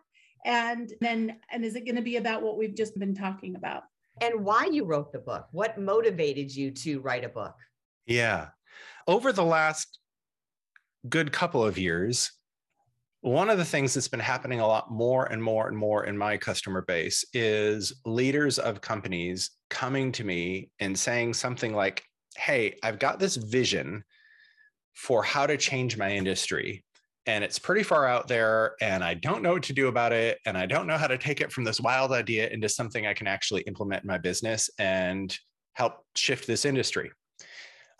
And 0.47 0.93
then 1.01 1.35
and 1.51 1.65
is 1.65 1.75
it 1.75 1.85
going 1.85 1.97
to 1.97 2.01
be 2.01 2.15
about 2.15 2.41
what 2.41 2.57
we've 2.57 2.73
just 2.73 2.97
been 2.97 3.13
talking 3.13 3.55
about? 3.55 3.83
And 4.21 4.45
why 4.45 4.69
you 4.71 4.85
wrote 4.85 5.11
the 5.11 5.19
book? 5.19 5.47
What 5.51 5.77
motivated 5.77 6.55
you 6.55 6.71
to 6.71 7.01
write 7.01 7.25
a 7.25 7.29
book? 7.29 7.53
Yeah. 8.05 8.47
Over 9.05 9.33
the 9.33 9.43
last 9.43 9.99
good 11.07 11.33
couple 11.33 11.63
of 11.63 11.77
years, 11.77 12.31
one 13.19 13.49
of 13.49 13.57
the 13.57 13.65
things 13.65 13.93
that's 13.93 14.07
been 14.07 14.21
happening 14.21 14.61
a 14.61 14.67
lot 14.67 14.89
more 14.89 15.25
and 15.25 15.43
more 15.43 15.67
and 15.67 15.77
more 15.77 16.05
in 16.05 16.17
my 16.17 16.37
customer 16.37 16.81
base 16.81 17.25
is 17.33 17.93
leaders 18.05 18.57
of 18.57 18.79
companies 18.79 19.51
coming 19.69 20.13
to 20.13 20.23
me 20.23 20.71
and 20.79 20.97
saying 20.97 21.33
something 21.33 21.75
like, 21.75 22.03
Hey, 22.37 22.75
I've 22.83 22.99
got 22.99 23.19
this 23.19 23.35
vision 23.35 24.05
for 24.93 25.23
how 25.23 25.45
to 25.45 25.57
change 25.57 25.97
my 25.97 26.11
industry. 26.11 26.85
And 27.27 27.43
it's 27.43 27.59
pretty 27.59 27.83
far 27.83 28.07
out 28.07 28.29
there, 28.29 28.75
and 28.81 29.03
I 29.03 29.13
don't 29.13 29.43
know 29.43 29.53
what 29.53 29.63
to 29.63 29.73
do 29.73 29.89
about 29.89 30.13
it. 30.13 30.39
And 30.45 30.57
I 30.57 30.65
don't 30.65 30.87
know 30.87 30.97
how 30.97 31.07
to 31.07 31.17
take 31.17 31.41
it 31.41 31.51
from 31.51 31.65
this 31.65 31.81
wild 31.81 32.13
idea 32.13 32.47
into 32.47 32.69
something 32.69 33.05
I 33.05 33.13
can 33.13 33.27
actually 33.27 33.61
implement 33.63 34.03
in 34.03 34.07
my 34.07 34.17
business 34.17 34.69
and 34.79 35.37
help 35.73 36.05
shift 36.15 36.47
this 36.47 36.63
industry. 36.63 37.11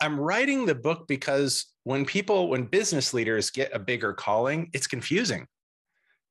I'm 0.00 0.18
writing 0.18 0.64
the 0.64 0.74
book 0.74 1.06
because 1.06 1.66
when 1.84 2.04
people, 2.04 2.48
when 2.48 2.64
business 2.64 3.12
leaders 3.12 3.50
get 3.50 3.74
a 3.74 3.78
bigger 3.78 4.14
calling, 4.14 4.70
it's 4.72 4.86
confusing. 4.86 5.46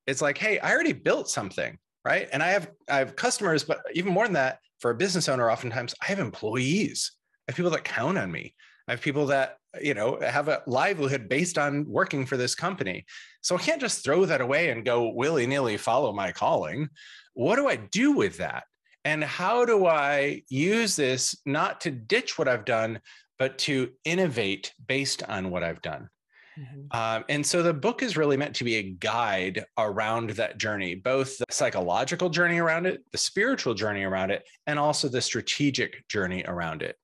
It's 0.08 0.22
like, 0.22 0.38
hey, 0.38 0.58
I 0.60 0.72
already 0.72 0.94
built 0.94 1.30
something, 1.30 1.78
right? 2.04 2.28
And 2.32 2.42
I 2.42 2.48
have 2.48 2.72
I 2.90 2.98
have 2.98 3.16
customers, 3.16 3.64
but 3.64 3.80
even 3.94 4.14
more 4.14 4.26
than 4.26 4.34
that, 4.34 4.60
for 4.80 4.92
a 4.92 4.96
business 4.96 5.30
owner, 5.30 5.52
oftentimes 5.52 5.94
I 6.02 6.06
have 6.06 6.20
employees. 6.20 7.12
I 7.48 7.52
have 7.52 7.58
people 7.58 7.72
that 7.72 7.84
count 7.84 8.18
on 8.18 8.32
me. 8.32 8.56
I 8.88 8.92
have 8.92 9.02
people 9.02 9.28
that 9.28 9.58
you 9.82 9.94
know 9.94 10.20
have 10.22 10.48
a 10.48 10.62
livelihood 10.68 11.30
based 11.30 11.58
on 11.58 11.86
working 11.88 12.26
for 12.26 12.38
this 12.38 12.56
company. 12.56 13.06
So 13.42 13.56
I 13.56 13.60
can't 13.60 13.82
just 13.82 14.04
throw 14.04 14.26
that 14.26 14.42
away 14.42 14.70
and 14.70 14.86
go 14.86 15.10
willy 15.10 15.48
nilly 15.48 15.78
follow 15.78 16.14
my 16.14 16.32
calling. 16.32 16.90
What 17.34 17.56
do 17.56 17.68
I 17.68 17.76
do 17.76 18.14
with 18.14 18.38
that? 18.38 18.64
And 19.06 19.24
how 19.24 19.64
do 19.64 19.86
I 19.86 20.44
use 20.50 20.96
this 20.96 21.40
not 21.46 21.82
to 21.82 21.92
ditch 21.92 22.38
what 22.38 22.48
I've 22.48 22.66
done, 22.66 23.00
but 23.40 23.58
to 23.60 23.92
innovate 24.04 24.74
based 24.86 25.24
on 25.24 25.50
what 25.50 25.64
I've 25.64 25.82
done. 25.82 26.10
Mm-hmm. 26.60 26.98
Um, 26.98 27.24
and 27.30 27.46
so 27.46 27.62
the 27.62 27.74
book 27.74 28.02
is 28.02 28.18
really 28.18 28.38
meant 28.38 28.56
to 28.56 28.64
be 28.64 28.76
a 28.76 28.84
guide 28.84 29.64
around 29.78 30.32
that 30.32 30.58
journey, 30.58 30.96
both 30.96 31.38
the 31.38 31.46
psychological 31.52 32.30
journey 32.30 32.58
around 32.58 32.88
it, 32.88 33.04
the 33.12 33.18
spiritual 33.18 33.74
journey 33.74 34.04
around 34.04 34.32
it, 34.32 34.44
and 34.66 34.80
also 34.80 35.08
the 35.08 35.22
strategic 35.22 36.08
journey 36.08 36.44
around 36.48 36.82
it. 36.82 36.96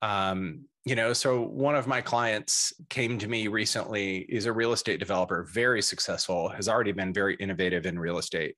Um, 0.00 0.64
you 0.84 0.94
know, 0.94 1.12
so 1.14 1.40
one 1.40 1.74
of 1.74 1.86
my 1.86 2.02
clients 2.02 2.72
came 2.90 3.18
to 3.18 3.26
me 3.26 3.48
recently, 3.48 4.18
is 4.18 4.44
a 4.46 4.52
real 4.52 4.72
estate 4.72 4.98
developer, 4.98 5.42
very 5.44 5.80
successful, 5.80 6.50
has 6.50 6.68
already 6.68 6.92
been 6.92 7.12
very 7.12 7.36
innovative 7.36 7.86
in 7.86 7.98
real 7.98 8.18
estate. 8.18 8.56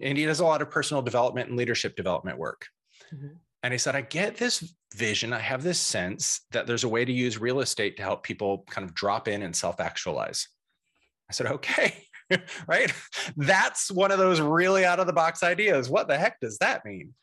And 0.00 0.16
he 0.16 0.24
does 0.24 0.40
a 0.40 0.44
lot 0.44 0.62
of 0.62 0.70
personal 0.70 1.02
development 1.02 1.48
and 1.48 1.58
leadership 1.58 1.96
development 1.96 2.38
work. 2.38 2.66
Mm-hmm. 3.12 3.34
And 3.64 3.72
he 3.72 3.78
said, 3.78 3.96
I 3.96 4.02
get 4.02 4.36
this 4.36 4.74
vision. 4.94 5.32
I 5.32 5.40
have 5.40 5.62
this 5.62 5.80
sense 5.80 6.42
that 6.52 6.66
there's 6.66 6.84
a 6.84 6.88
way 6.88 7.04
to 7.04 7.12
use 7.12 7.40
real 7.40 7.60
estate 7.60 7.96
to 7.96 8.02
help 8.02 8.22
people 8.22 8.64
kind 8.68 8.84
of 8.84 8.94
drop 8.94 9.26
in 9.26 9.42
and 9.42 9.56
self 9.56 9.80
actualize. 9.80 10.48
I 11.28 11.32
said, 11.32 11.46
okay, 11.46 12.04
right? 12.68 12.92
That's 13.36 13.90
one 13.90 14.12
of 14.12 14.18
those 14.18 14.40
really 14.40 14.84
out 14.84 15.00
of 15.00 15.06
the 15.06 15.12
box 15.12 15.42
ideas. 15.42 15.88
What 15.88 16.06
the 16.06 16.18
heck 16.18 16.38
does 16.40 16.58
that 16.58 16.84
mean? 16.84 17.14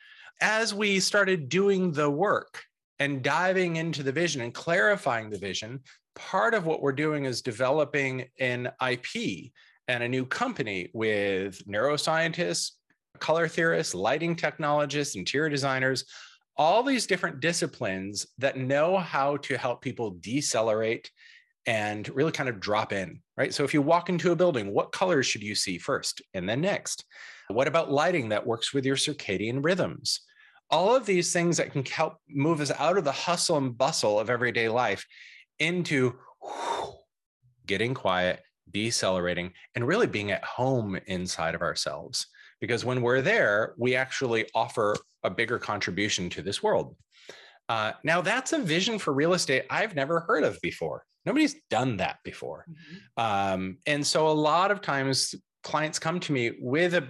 As 0.42 0.74
we 0.74 1.00
started 1.00 1.48
doing 1.48 1.92
the 1.92 2.10
work 2.10 2.64
and 3.02 3.24
diving 3.24 3.78
into 3.78 4.04
the 4.04 4.12
vision 4.12 4.42
and 4.42 4.54
clarifying 4.54 5.32
the 5.32 5.38
vision, 5.40 5.80
part 6.14 6.54
of 6.54 6.68
what 6.68 6.84
we're 6.84 6.92
doing 6.92 7.26
is 7.26 7.42
developing 7.42 8.26
an 8.40 8.70
IP 8.88 9.52
and 9.88 10.04
a 10.04 10.08
new 10.08 10.24
company 10.24 10.92
with 10.94 11.66
neuroscientists, 11.66 12.74
color 13.18 13.48
theorists, 13.48 13.96
lighting 13.96 14.36
technologists, 14.36 15.16
interior 15.16 15.50
designers, 15.50 16.06
all 16.58 16.84
these 16.84 17.08
different 17.08 17.40
disciplines 17.40 18.28
that 18.38 18.60
know 18.60 19.00
how 19.00 19.36
to 19.38 19.58
help 19.58 19.82
people 19.82 20.12
decelerate 20.20 21.10
and 21.66 22.08
really 22.10 22.32
kind 22.32 22.50
of 22.50 22.60
drop 22.60 22.94
in, 22.94 23.20
right? 23.36 23.52
So 23.52 23.64
if 23.64 23.74
you 23.74 23.82
walk 23.82 24.10
into 24.10 24.32
a 24.32 24.36
building, 24.36 24.72
what 24.72 24.92
colors 24.92 25.26
should 25.26 25.42
you 25.42 25.56
see 25.56 25.80
first 25.80 26.22
and 26.36 26.48
then 26.48 26.62
next? 26.62 27.04
What 27.48 27.68
about 27.68 27.92
lighting 27.92 28.30
that 28.30 28.46
works 28.46 28.76
with 28.76 28.86
your 28.86 28.96
circadian 28.96 29.66
rhythms? 29.66 30.22
All 30.72 30.96
of 30.96 31.06
these 31.06 31.34
things 31.34 31.58
that 31.58 31.72
can 31.72 31.86
help 31.86 32.18
move 32.30 32.62
us 32.62 32.72
out 32.80 32.98
of 32.98 33.04
the 33.04 33.12
hustle 33.12 33.58
and 33.58 33.78
bustle 33.78 34.20
of 34.20 34.30
everyday 34.30 34.70
life 34.70 35.06
into 35.60 36.14
getting 37.68 37.94
quiet, 37.94 38.42
decelerating, 38.72 39.52
and 39.76 39.86
really 39.86 40.08
being 40.08 40.32
at 40.32 40.44
home 40.44 40.98
inside 41.08 41.56
of 41.56 41.62
ourselves 41.62 42.28
because 42.62 42.86
when 42.86 43.02
we're 43.02 43.22
there, 43.22 43.74
we 43.78 43.96
actually 43.96 44.48
offer 44.56 44.96
a 45.24 45.30
bigger 45.30 45.60
contribution 45.60 46.30
to 46.30 46.42
this 46.42 46.64
world. 46.64 46.96
Uh, 47.68 47.94
now, 48.04 48.22
that's 48.22 48.54
a 48.54 48.60
vision 48.60 49.00
for 49.00 49.14
real 49.14 49.34
estate 49.34 49.66
I've 49.70 49.96
never 49.96 50.22
heard 50.22 50.44
of 50.44 50.60
before. 50.62 51.04
Nobody's 51.26 51.56
done 51.70 51.98
that 51.98 52.18
before. 52.24 52.66
Mm-hmm. 52.70 53.54
Um, 53.54 53.78
and 53.86 54.06
so, 54.06 54.28
a 54.28 54.32
lot 54.32 54.72
of 54.72 54.82
times, 54.82 55.36
clients 55.64 56.00
come 56.00 56.20
to 56.22 56.32
me 56.32 56.54
with 56.60 56.94
a 56.94 57.08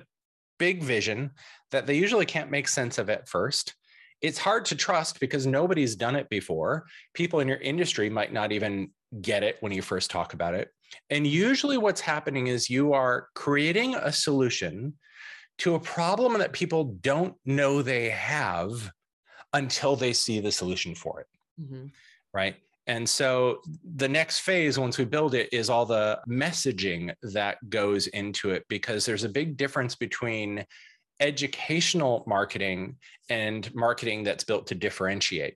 big 0.62 0.84
vision 0.84 1.32
that 1.72 1.88
they 1.88 1.96
usually 1.96 2.27
can't 2.27 2.51
make 2.51 2.68
sense 2.68 3.00
of 3.00 3.10
at 3.10 3.27
first. 3.27 3.74
It's 4.22 4.38
hard 4.38 4.63
to 4.65 4.75
trust 4.75 5.20
because 5.20 5.48
nobody's 5.48 5.96
done 5.96 6.15
it 6.15 6.30
before. 6.30 6.86
People 7.15 7.39
in 7.39 7.48
your 7.48 7.58
industry 7.58 8.12
might 8.12 8.32
not 8.32 8.51
even 8.51 8.91
get 9.24 9.41
it 9.41 9.58
when 9.62 9.72
you 9.72 9.82
first 9.82 10.12
talk 10.12 10.36
about 10.36 10.53
it. 10.53 10.70
And 11.10 11.25
usually, 11.25 11.80
what's 11.80 12.00
happening 12.00 12.46
is 12.46 12.70
you 12.70 12.94
are 12.94 13.30
creating 13.34 13.96
a 13.96 14.12
solution 14.12 14.94
to 15.58 15.74
a 15.74 15.80
problem 15.80 16.38
that 16.38 16.53
people 16.53 16.96
don't 17.01 17.34
know 17.44 17.82
they 17.82 18.12
have 18.12 18.91
until 19.53 19.96
they 19.96 20.13
see 20.13 20.39
the 20.41 20.51
solution 20.51 20.94
for 20.94 21.22
it. 21.22 21.27
Mm-hmm. 21.60 21.86
Right. 22.36 22.58
And 22.88 23.08
so 23.08 23.62
the 23.96 24.10
next 24.10 24.40
phase, 24.40 24.80
once 24.80 24.98
we 24.98 25.06
build 25.06 25.36
it, 25.36 25.50
is 25.52 25.70
all 25.70 25.86
the 25.86 26.20
messaging 26.28 27.14
that 27.22 27.58
goes 27.70 28.08
into 28.08 28.52
it 28.52 28.66
because 28.70 29.06
there's 29.06 29.24
a 29.24 29.30
big 29.30 29.56
difference 29.56 29.96
between 29.96 30.66
educational 31.20 32.24
marketing 32.26 32.98
and 33.30 33.74
marketing 33.76 34.24
that's 34.24 34.44
built 34.44 34.68
to 34.68 34.76
differentiate. 34.76 35.56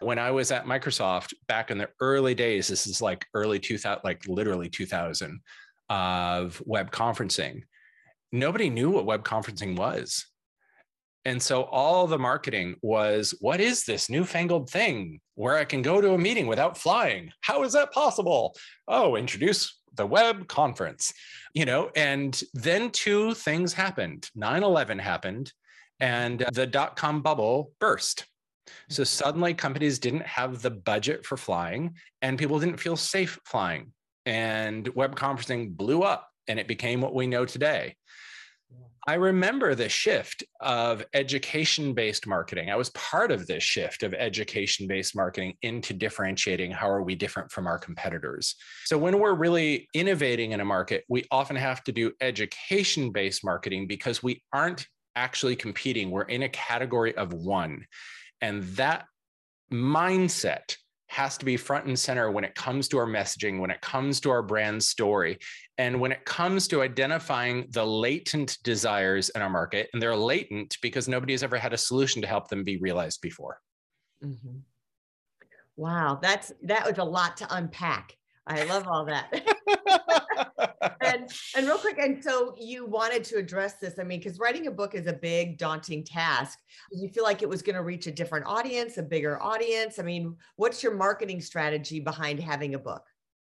When 0.00 0.18
I 0.18 0.32
was 0.32 0.50
at 0.50 0.66
Microsoft 0.66 1.32
back 1.46 1.70
in 1.70 1.78
the 1.78 1.88
early 2.00 2.34
days, 2.34 2.66
this 2.66 2.86
is 2.86 3.00
like 3.00 3.24
early 3.34 3.60
2000, 3.60 4.00
like 4.02 4.26
literally 4.26 4.68
2000 4.68 5.40
of 5.90 6.60
web 6.66 6.90
conferencing 6.90 7.62
nobody 8.34 8.68
knew 8.68 8.90
what 8.90 9.06
web 9.06 9.24
conferencing 9.24 9.76
was. 9.76 10.26
And 11.24 11.42
so 11.42 11.62
all 11.64 12.06
the 12.06 12.18
marketing 12.18 12.76
was 12.82 13.34
what 13.40 13.60
is 13.60 13.84
this 13.84 14.10
newfangled 14.10 14.68
thing 14.68 15.20
where 15.36 15.56
I 15.56 15.64
can 15.64 15.80
go 15.80 16.00
to 16.00 16.12
a 16.12 16.18
meeting 16.18 16.46
without 16.46 16.76
flying? 16.76 17.30
How 17.40 17.62
is 17.62 17.72
that 17.72 17.92
possible? 17.92 18.54
Oh, 18.86 19.16
introduce 19.16 19.80
the 19.94 20.06
web 20.06 20.48
conference, 20.48 21.12
you 21.54 21.64
know, 21.64 21.90
and 21.96 22.42
then 22.52 22.90
two 22.90 23.34
things 23.34 23.72
happened 23.72 24.28
9 24.34 24.62
11 24.62 24.98
happened 24.98 25.52
and 26.00 26.44
the 26.52 26.66
dot 26.66 26.96
com 26.96 27.22
bubble 27.22 27.72
burst. 27.80 28.26
So 28.88 29.04
suddenly 29.04 29.54
companies 29.54 29.98
didn't 29.98 30.26
have 30.26 30.62
the 30.62 30.70
budget 30.70 31.24
for 31.24 31.36
flying 31.36 31.94
and 32.22 32.38
people 32.38 32.58
didn't 32.58 32.80
feel 32.80 32.96
safe 32.96 33.38
flying. 33.44 33.92
And 34.26 34.88
web 34.88 35.16
conferencing 35.16 35.76
blew 35.76 36.02
up 36.02 36.28
and 36.48 36.58
it 36.58 36.68
became 36.68 37.00
what 37.00 37.14
we 37.14 37.26
know 37.26 37.44
today. 37.44 37.96
I 39.06 39.14
remember 39.14 39.74
the 39.74 39.88
shift 39.88 40.44
of 40.60 41.04
education 41.12 41.92
based 41.92 42.26
marketing. 42.26 42.70
I 42.70 42.76
was 42.76 42.88
part 42.90 43.30
of 43.30 43.46
this 43.46 43.62
shift 43.62 44.02
of 44.02 44.14
education 44.14 44.86
based 44.86 45.14
marketing 45.14 45.54
into 45.60 45.92
differentiating 45.92 46.70
how 46.70 46.88
are 46.88 47.02
we 47.02 47.14
different 47.14 47.52
from 47.52 47.66
our 47.66 47.78
competitors. 47.78 48.56
So, 48.86 48.96
when 48.96 49.18
we're 49.18 49.34
really 49.34 49.88
innovating 49.92 50.52
in 50.52 50.60
a 50.60 50.64
market, 50.64 51.04
we 51.08 51.24
often 51.30 51.56
have 51.56 51.84
to 51.84 51.92
do 51.92 52.12
education 52.22 53.12
based 53.12 53.44
marketing 53.44 53.86
because 53.86 54.22
we 54.22 54.42
aren't 54.52 54.86
actually 55.16 55.56
competing. 55.56 56.10
We're 56.10 56.22
in 56.22 56.42
a 56.42 56.48
category 56.48 57.14
of 57.14 57.32
one. 57.32 57.84
And 58.40 58.62
that 58.76 59.04
mindset 59.72 60.76
has 61.14 61.38
to 61.38 61.44
be 61.44 61.56
front 61.56 61.86
and 61.86 61.96
center 61.96 62.32
when 62.32 62.42
it 62.42 62.56
comes 62.56 62.88
to 62.88 62.98
our 62.98 63.06
messaging, 63.06 63.60
when 63.60 63.70
it 63.70 63.80
comes 63.80 64.18
to 64.20 64.30
our 64.30 64.42
brand 64.42 64.82
story, 64.82 65.38
and 65.78 66.00
when 66.00 66.10
it 66.10 66.24
comes 66.24 66.66
to 66.66 66.82
identifying 66.82 67.66
the 67.70 67.84
latent 67.84 68.58
desires 68.64 69.28
in 69.30 69.40
our 69.40 69.48
market. 69.48 69.88
And 69.92 70.02
they're 70.02 70.16
latent 70.16 70.76
because 70.82 71.06
nobody 71.06 71.32
has 71.32 71.44
ever 71.44 71.56
had 71.56 71.72
a 71.72 71.78
solution 71.78 72.20
to 72.22 72.26
help 72.28 72.48
them 72.48 72.64
be 72.64 72.78
realized 72.78 73.20
before. 73.20 73.60
Mm-hmm. 74.24 74.58
Wow, 75.76 76.18
that's 76.20 76.52
that 76.64 76.84
was 76.84 76.98
a 76.98 77.04
lot 77.04 77.36
to 77.38 77.46
unpack. 77.54 78.16
I 78.46 78.64
love 78.64 78.88
all 78.88 79.06
that. 79.06 79.32
and 81.56 81.64
and 81.64 81.70
real 81.70 81.78
quick, 81.78 81.98
and 81.98 82.22
so 82.22 82.54
you 82.58 82.84
wanted 82.84 83.24
to 83.24 83.36
address 83.36 83.74
this. 83.74 83.98
I 83.98 84.04
mean, 84.04 84.20
because 84.20 84.38
writing 84.38 84.66
a 84.66 84.70
book 84.70 84.94
is 84.94 85.06
a 85.06 85.14
big, 85.14 85.56
daunting 85.56 86.04
task. 86.04 86.58
You 86.92 87.08
feel 87.08 87.24
like 87.24 87.40
it 87.40 87.48
was 87.48 87.62
going 87.62 87.76
to 87.76 87.82
reach 87.82 88.06
a 88.06 88.12
different 88.12 88.46
audience, 88.46 88.98
a 88.98 89.02
bigger 89.02 89.42
audience. 89.42 89.98
I 89.98 90.02
mean, 90.02 90.36
what's 90.56 90.82
your 90.82 90.94
marketing 90.94 91.40
strategy 91.40 92.00
behind 92.00 92.38
having 92.38 92.74
a 92.74 92.78
book? 92.78 93.02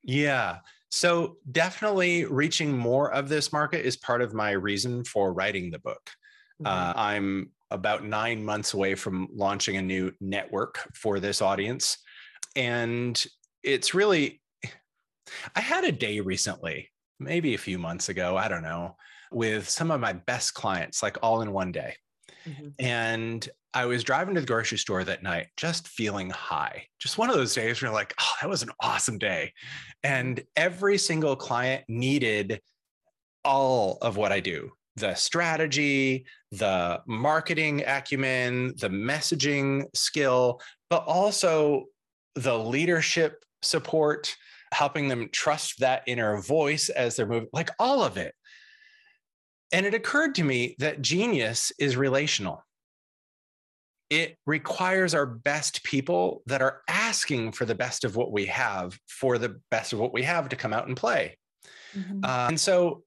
Yeah. 0.03 0.57
So 0.89 1.37
definitely 1.51 2.25
reaching 2.25 2.77
more 2.77 3.11
of 3.11 3.29
this 3.29 3.51
market 3.51 3.83
is 3.83 3.97
part 3.97 4.21
of 4.21 4.33
my 4.33 4.51
reason 4.51 5.03
for 5.03 5.33
writing 5.33 5.71
the 5.71 5.79
book. 5.79 6.11
Mm-hmm. 6.61 6.67
Uh, 6.67 6.93
I'm 6.95 7.51
about 7.71 8.05
nine 8.05 8.45
months 8.45 8.75
away 8.75 8.93
from 8.93 9.27
launching 9.33 9.77
a 9.77 9.81
new 9.81 10.11
network 10.21 10.87
for 10.93 11.19
this 11.19 11.41
audience. 11.41 11.97
And 12.55 13.25
it's 13.63 13.95
really 13.95 14.39
I 15.55 15.61
had 15.61 15.83
a 15.83 15.91
day 15.91 16.19
recently, 16.19 16.89
maybe 17.19 17.53
a 17.53 17.59
few 17.59 17.77
months 17.77 18.09
ago, 18.09 18.37
I 18.37 18.47
don't 18.47 18.63
know, 18.63 18.95
with 19.31 19.69
some 19.69 19.91
of 19.91 19.99
my 19.99 20.13
best 20.13 20.53
clients, 20.53 21.01
like 21.01 21.17
all 21.21 21.41
in 21.41 21.51
one 21.51 21.71
day. 21.71 21.95
Mm-hmm. 22.47 22.69
And 22.79 23.49
I 23.73 23.85
was 23.85 24.03
driving 24.03 24.35
to 24.35 24.41
the 24.41 24.47
grocery 24.47 24.77
store 24.77 25.03
that 25.03 25.23
night, 25.23 25.47
just 25.57 25.87
feeling 25.87 26.29
high. 26.29 26.85
Just 26.99 27.17
one 27.17 27.29
of 27.29 27.35
those 27.35 27.55
days 27.55 27.81
where 27.81 27.89
you're 27.89 27.95
like, 27.95 28.13
oh, 28.19 28.33
that 28.41 28.49
was 28.49 28.61
an 28.61 28.69
awesome 28.81 29.17
day. 29.17 29.53
And 30.03 30.43
every 30.55 30.97
single 30.97 31.35
client 31.35 31.83
needed 31.87 32.61
all 33.43 33.97
of 34.01 34.17
what 34.17 34.31
I 34.31 34.39
do 34.39 34.71
the 34.95 35.15
strategy, 35.15 36.23
the 36.51 37.01
marketing 37.07 37.83
acumen, 37.87 38.75
the 38.77 38.89
messaging 38.89 39.85
skill, 39.95 40.61
but 40.89 41.03
also 41.07 41.85
the 42.35 42.55
leadership 42.55 43.43
support, 43.63 44.35
helping 44.73 45.07
them 45.07 45.29
trust 45.31 45.79
that 45.79 46.03
inner 46.07 46.41
voice 46.41 46.89
as 46.89 47.15
they're 47.15 47.27
moving, 47.27 47.49
like 47.53 47.69
all 47.79 48.03
of 48.03 48.17
it. 48.17 48.33
And 49.71 49.85
it 49.85 49.93
occurred 49.93 50.35
to 50.35 50.43
me 50.43 50.75
that 50.79 51.01
genius 51.01 51.71
is 51.79 51.97
relational. 51.97 52.63
It 54.09 54.37
requires 54.45 55.15
our 55.15 55.25
best 55.25 55.83
people 55.83 56.43
that 56.45 56.61
are 56.61 56.81
asking 56.87 57.53
for 57.53 57.65
the 57.65 57.73
best 57.73 58.03
of 58.03 58.15
what 58.15 58.31
we 58.31 58.45
have, 58.47 58.99
for 59.07 59.37
the 59.37 59.59
best 59.71 59.93
of 59.93 59.99
what 59.99 60.13
we 60.13 60.23
have 60.23 60.49
to 60.49 60.55
come 60.55 60.73
out 60.73 60.87
and 60.87 60.95
play. 60.95 61.37
Mm-hmm. 61.97 62.23
Uh, 62.23 62.47
and 62.49 62.59
so, 62.59 63.03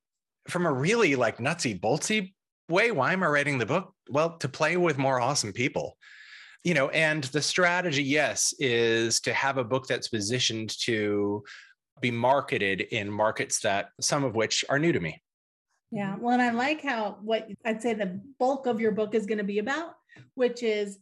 from 0.49 0.67
a 0.67 0.73
really 0.73 1.15
like 1.15 1.39
nutsy 1.39 1.79
boltsy 1.79 2.33
way, 2.69 2.91
why 2.91 3.13
am 3.13 3.23
I 3.23 3.27
writing 3.27 3.59
the 3.59 3.67
book? 3.67 3.93
Well, 4.09 4.37
to 4.39 4.49
play 4.49 4.77
with 4.77 4.99
more 4.99 5.21
awesome 5.21 5.53
people 5.53 5.97
you 6.67 6.75
know 6.75 6.89
and 6.89 7.23
the 7.25 7.41
strategy 7.41 8.03
yes 8.03 8.53
is 8.59 9.21
to 9.21 9.33
have 9.33 9.57
a 9.57 9.63
book 9.63 9.87
that's 9.87 10.09
positioned 10.09 10.77
to 10.81 11.45
be 12.01 12.11
marketed 12.11 12.81
in 12.81 13.09
markets 13.09 13.61
that 13.61 13.91
some 14.01 14.25
of 14.25 14.35
which 14.35 14.65
are 14.69 14.79
new 14.79 14.93
to 14.93 14.99
me. 14.99 15.23
Yeah. 15.93 16.15
Mm-hmm. 16.15 16.23
Well 16.23 16.33
and 16.35 16.43
i 16.43 16.51
like 16.51 16.83
how 16.83 17.19
what 17.23 17.49
i'd 17.65 17.81
say 17.81 17.95
the 17.95 18.21
bulk 18.41 18.67
of 18.67 18.81
your 18.81 18.91
book 18.91 19.15
is 19.15 19.27
going 19.27 19.39
to 19.39 19.45
be 19.45 19.61
about 19.61 19.93
which 20.35 20.65
is 20.65 20.99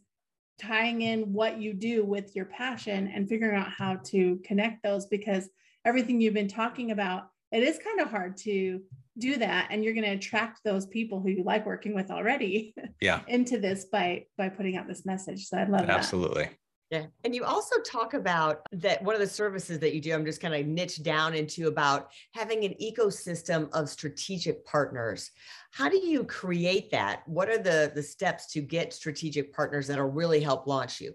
tying 0.61 1.01
in 1.01 1.33
what 1.33 1.59
you 1.59 1.73
do 1.73 2.05
with 2.05 2.35
your 2.35 2.45
passion 2.45 3.11
and 3.13 3.27
figuring 3.27 3.57
out 3.57 3.71
how 3.75 3.95
to 4.11 4.39
connect 4.45 4.83
those 4.83 5.07
because 5.07 5.49
everything 5.83 6.21
you've 6.21 6.35
been 6.35 6.47
talking 6.47 6.91
about 6.91 7.29
it 7.51 7.63
is 7.63 7.79
kind 7.83 7.99
of 7.99 8.11
hard 8.11 8.37
to 8.37 8.81
do 9.17 9.37
that 9.37 9.67
and 9.69 9.83
you're 9.83 9.93
going 9.93 10.05
to 10.05 10.11
attract 10.11 10.59
those 10.63 10.85
people 10.87 11.21
who 11.21 11.29
you 11.29 11.43
like 11.43 11.65
working 11.65 11.95
with 11.95 12.11
already 12.11 12.73
yeah 13.01 13.21
into 13.27 13.59
this 13.59 13.85
by 13.85 14.25
by 14.37 14.49
putting 14.49 14.75
out 14.75 14.87
this 14.87 15.05
message 15.05 15.47
so 15.47 15.57
i 15.57 15.63
love 15.63 15.81
that. 15.81 15.89
absolutely. 15.89 16.49
Yeah. 16.91 17.05
And 17.23 17.33
you 17.33 17.43
also 17.43 17.79
talk 17.81 18.13
about 18.13 18.61
that 18.71 19.03
one 19.03 19.15
of 19.15 19.21
the 19.21 19.27
services 19.27 19.79
that 19.79 19.95
you 19.95 20.01
do, 20.01 20.13
I'm 20.13 20.25
just 20.25 20.39
kind 20.39 20.53
of 20.53 20.67
niche 20.67 21.01
down 21.01 21.33
into 21.33 21.67
about 21.67 22.11
having 22.33 22.63
an 22.63 22.75
ecosystem 22.81 23.69
of 23.73 23.89
strategic 23.89 24.63
partners. 24.65 25.31
How 25.71 25.89
do 25.89 25.97
you 25.97 26.23
create 26.23 26.91
that? 26.91 27.23
What 27.25 27.49
are 27.49 27.57
the, 27.57 27.91
the 27.95 28.03
steps 28.03 28.51
to 28.53 28.61
get 28.61 28.93
strategic 28.93 29.51
partners 29.51 29.87
that'll 29.87 30.05
really 30.05 30.39
help 30.41 30.67
launch 30.67 31.01
you? 31.01 31.13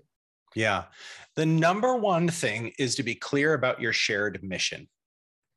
Yeah. 0.57 0.85
The 1.37 1.46
number 1.46 1.94
one 1.94 2.29
thing 2.29 2.72
is 2.79 2.96
to 2.96 3.05
be 3.05 3.14
clear 3.14 3.55
about 3.55 3.81
your 3.81 3.92
shared 3.92 4.42
mission. 4.42 4.88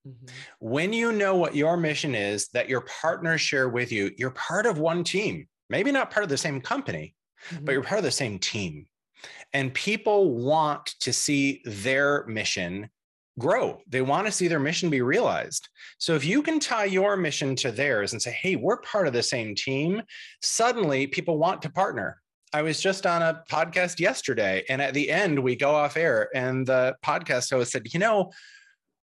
Mm-hmm. 0.07 0.25
When 0.59 0.93
you 0.93 1.11
know 1.11 1.35
what 1.35 1.55
your 1.55 1.77
mission 1.77 2.13
is 2.15 2.47
that 2.49 2.69
your 2.69 2.81
partners 2.81 3.41
share 3.41 3.69
with 3.69 3.91
you, 3.91 4.11
you're 4.17 4.31
part 4.31 4.65
of 4.65 4.77
one 4.77 5.03
team, 5.03 5.47
maybe 5.69 5.91
not 5.91 6.11
part 6.11 6.23
of 6.23 6.29
the 6.29 6.37
same 6.37 6.59
company, 6.61 7.15
mm-hmm. 7.49 7.65
but 7.65 7.71
you're 7.71 7.83
part 7.83 7.99
of 7.99 8.03
the 8.03 8.11
same 8.11 8.39
team. 8.39 8.85
And 9.53 9.73
people 9.73 10.33
want 10.35 10.87
to 10.99 11.13
see 11.13 11.61
their 11.65 12.25
mission 12.27 12.89
grow. 13.39 13.79
They 13.87 14.01
want 14.01 14.27
to 14.27 14.31
see 14.31 14.47
their 14.47 14.59
mission 14.59 14.89
be 14.89 15.01
realized. 15.01 15.69
So 15.97 16.15
if 16.15 16.25
you 16.25 16.41
can 16.41 16.59
tie 16.59 16.85
your 16.85 17.15
mission 17.17 17.55
to 17.57 17.71
theirs 17.71 18.13
and 18.13 18.21
say, 18.21 18.31
hey, 18.31 18.55
we're 18.55 18.81
part 18.81 19.07
of 19.07 19.13
the 19.13 19.23
same 19.23 19.55
team, 19.55 20.03
suddenly 20.41 21.07
people 21.07 21.37
want 21.37 21.61
to 21.63 21.71
partner. 21.71 22.21
I 22.51 22.61
was 22.61 22.79
just 22.79 23.07
on 23.07 23.23
a 23.23 23.41
podcast 23.49 23.99
yesterday, 23.99 24.63
and 24.69 24.79
at 24.79 24.93
the 24.93 25.09
end, 25.09 25.39
we 25.39 25.55
go 25.55 25.73
off 25.73 25.97
air, 25.97 26.29
and 26.35 26.67
the 26.67 26.95
podcast 27.03 27.49
host 27.49 27.71
said, 27.71 27.91
you 27.91 27.99
know, 27.99 28.31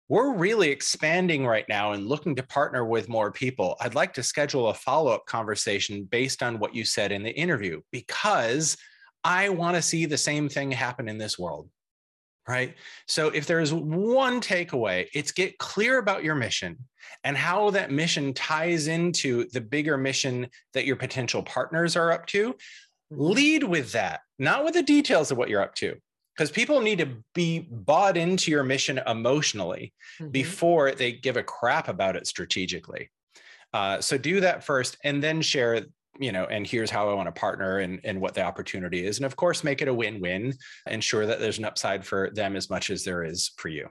we're 0.08 0.34
really 0.34 0.70
expanding 0.70 1.44
right 1.46 1.68
now 1.68 1.92
and 1.92 2.06
looking 2.06 2.36
to 2.36 2.42
partner 2.44 2.84
with 2.84 3.08
more 3.08 3.32
people. 3.32 3.76
I'd 3.80 3.96
like 3.96 4.14
to 4.14 4.22
schedule 4.22 4.68
a 4.68 4.74
follow 4.74 5.10
up 5.10 5.26
conversation 5.26 6.04
based 6.04 6.42
on 6.42 6.58
what 6.58 6.74
you 6.74 6.84
said 6.84 7.10
in 7.10 7.22
the 7.22 7.30
interview 7.30 7.80
because 7.90 8.76
I 9.24 9.48
want 9.48 9.74
to 9.74 9.82
see 9.82 10.06
the 10.06 10.16
same 10.16 10.48
thing 10.48 10.70
happen 10.70 11.08
in 11.08 11.18
this 11.18 11.38
world. 11.38 11.68
Right. 12.48 12.76
So, 13.08 13.26
if 13.30 13.46
there's 13.46 13.74
one 13.74 14.40
takeaway, 14.40 15.08
it's 15.12 15.32
get 15.32 15.58
clear 15.58 15.98
about 15.98 16.22
your 16.22 16.36
mission 16.36 16.78
and 17.24 17.36
how 17.36 17.70
that 17.70 17.90
mission 17.90 18.32
ties 18.34 18.86
into 18.86 19.48
the 19.52 19.60
bigger 19.60 19.98
mission 19.98 20.46
that 20.72 20.86
your 20.86 20.94
potential 20.94 21.42
partners 21.42 21.96
are 21.96 22.12
up 22.12 22.24
to. 22.26 22.52
Mm-hmm. 22.52 23.20
Lead 23.20 23.64
with 23.64 23.90
that, 23.92 24.20
not 24.38 24.64
with 24.64 24.74
the 24.74 24.84
details 24.84 25.32
of 25.32 25.38
what 25.38 25.48
you're 25.48 25.60
up 25.60 25.74
to 25.76 25.96
because 26.36 26.50
people 26.50 26.80
need 26.80 26.98
to 26.98 27.16
be 27.34 27.66
bought 27.70 28.16
into 28.16 28.50
your 28.50 28.62
mission 28.62 29.00
emotionally 29.06 29.92
mm-hmm. 30.20 30.30
before 30.30 30.92
they 30.92 31.12
give 31.12 31.36
a 31.36 31.42
crap 31.42 31.88
about 31.88 32.16
it 32.16 32.26
strategically. 32.26 33.10
Uh, 33.72 34.00
so 34.00 34.18
do 34.18 34.40
that 34.40 34.62
first 34.62 34.96
and 35.04 35.22
then 35.22 35.40
share, 35.40 35.86
you 36.18 36.32
know, 36.32 36.44
and 36.44 36.66
here's 36.66 36.90
how 36.90 37.08
I 37.08 37.14
want 37.14 37.26
to 37.26 37.40
partner 37.40 37.78
and, 37.78 38.00
and 38.04 38.20
what 38.20 38.34
the 38.34 38.42
opportunity 38.42 39.04
is. 39.04 39.18
And 39.18 39.26
of 39.26 39.36
course, 39.36 39.64
make 39.64 39.80
it 39.80 39.88
a 39.88 39.94
win 39.94 40.20
win, 40.20 40.52
ensure 40.86 41.26
that 41.26 41.40
there's 41.40 41.58
an 41.58 41.64
upside 41.64 42.04
for 42.04 42.30
them 42.34 42.54
as 42.54 42.68
much 42.68 42.90
as 42.90 43.02
there 43.02 43.24
is 43.24 43.52
for 43.56 43.68
you. 43.68 43.88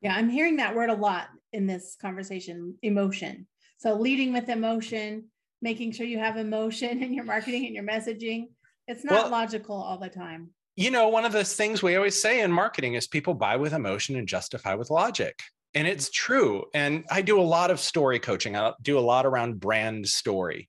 Yeah, 0.00 0.14
I'm 0.14 0.28
hearing 0.28 0.56
that 0.56 0.74
word 0.74 0.90
a 0.90 0.94
lot 0.94 1.28
in 1.52 1.66
this 1.66 1.96
conversation 2.00 2.76
emotion. 2.82 3.46
So 3.78 3.94
leading 3.94 4.32
with 4.32 4.48
emotion, 4.48 5.26
making 5.60 5.92
sure 5.92 6.06
you 6.06 6.18
have 6.18 6.36
emotion 6.36 7.02
in 7.02 7.12
your 7.12 7.24
marketing 7.24 7.66
and 7.66 7.74
your 7.74 7.84
messaging. 7.84 8.46
It's 8.88 9.04
not 9.04 9.24
well, 9.24 9.30
logical 9.30 9.76
all 9.76 9.98
the 9.98 10.08
time 10.08 10.50
you 10.76 10.90
know, 10.90 11.08
one 11.08 11.24
of 11.24 11.32
those 11.32 11.54
things 11.54 11.82
we 11.82 11.96
always 11.96 12.20
say 12.20 12.42
in 12.42 12.52
marketing 12.52 12.94
is 12.94 13.06
people 13.06 13.34
buy 13.34 13.56
with 13.56 13.72
emotion 13.72 14.16
and 14.16 14.28
justify 14.28 14.74
with 14.74 14.90
logic. 14.90 15.40
And 15.74 15.86
mm-hmm. 15.86 15.92
it's 15.92 16.10
true. 16.10 16.64
And 16.74 17.04
I 17.10 17.22
do 17.22 17.40
a 17.40 17.42
lot 17.42 17.70
of 17.70 17.80
story 17.80 18.18
coaching. 18.18 18.56
I 18.56 18.72
do 18.82 18.98
a 18.98 19.00
lot 19.00 19.26
around 19.26 19.58
brand 19.58 20.06
story. 20.06 20.68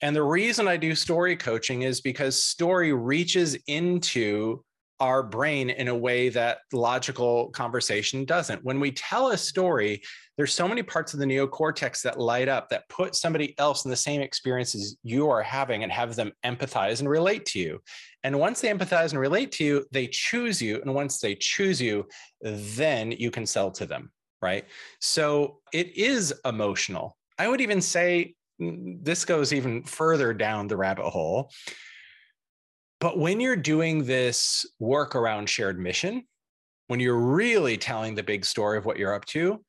And 0.00 0.14
the 0.14 0.22
reason 0.22 0.68
I 0.68 0.76
do 0.76 0.94
story 0.94 1.36
coaching 1.36 1.82
is 1.82 2.00
because 2.00 2.42
story 2.42 2.92
reaches 2.92 3.56
into 3.66 4.64
our 5.00 5.22
brain 5.22 5.70
in 5.70 5.88
a 5.88 5.94
way 5.94 6.28
that 6.28 6.58
logical 6.72 7.50
conversation 7.50 8.24
doesn't. 8.24 8.64
When 8.64 8.80
we 8.80 8.90
tell 8.92 9.30
a 9.30 9.38
story, 9.38 10.02
there's 10.36 10.52
so 10.52 10.66
many 10.68 10.82
parts 10.82 11.14
of 11.14 11.20
the 11.20 11.26
neocortex 11.26 12.02
that 12.02 12.18
light 12.18 12.48
up 12.48 12.68
that 12.70 12.88
put 12.88 13.14
somebody 13.14 13.56
else 13.58 13.84
in 13.84 13.90
the 13.90 13.96
same 13.96 14.20
experiences 14.20 14.96
you 15.02 15.28
are 15.30 15.42
having 15.42 15.82
and 15.82 15.92
have 15.92 16.16
them 16.16 16.32
empathize 16.44 17.00
and 17.00 17.08
relate 17.08 17.46
to 17.46 17.58
you. 17.58 17.80
And 18.24 18.38
once 18.38 18.60
they 18.60 18.68
empathize 18.68 19.10
and 19.10 19.20
relate 19.20 19.52
to 19.52 19.64
you, 19.64 19.86
they 19.92 20.08
choose 20.08 20.60
you. 20.60 20.80
And 20.82 20.94
once 20.94 21.20
they 21.20 21.34
choose 21.34 21.80
you, 21.80 22.06
then 22.40 23.12
you 23.12 23.30
can 23.30 23.46
sell 23.46 23.70
to 23.72 23.86
them, 23.86 24.10
right? 24.42 24.64
So 25.00 25.60
it 25.72 25.96
is 25.96 26.34
emotional. 26.44 27.16
I 27.38 27.48
would 27.48 27.60
even 27.60 27.80
say 27.80 28.34
mm, 28.60 29.04
this 29.04 29.24
goes 29.24 29.52
even 29.52 29.84
further 29.84 30.34
down 30.34 30.66
the 30.66 30.76
rabbit 30.76 31.08
hole 31.08 31.50
but 33.00 33.18
when 33.18 33.40
you're 33.40 33.56
doing 33.56 34.04
this 34.04 34.66
work 34.78 35.14
around 35.14 35.48
shared 35.48 35.78
mission, 35.78 36.24
when 36.88 37.00
you're 37.00 37.18
really 37.18 37.76
telling 37.76 38.14
the 38.14 38.22
big 38.22 38.44
story 38.44 38.78
of 38.78 38.84
what 38.84 38.98
you're 38.98 39.14
up 39.14 39.24
to, 39.26 39.62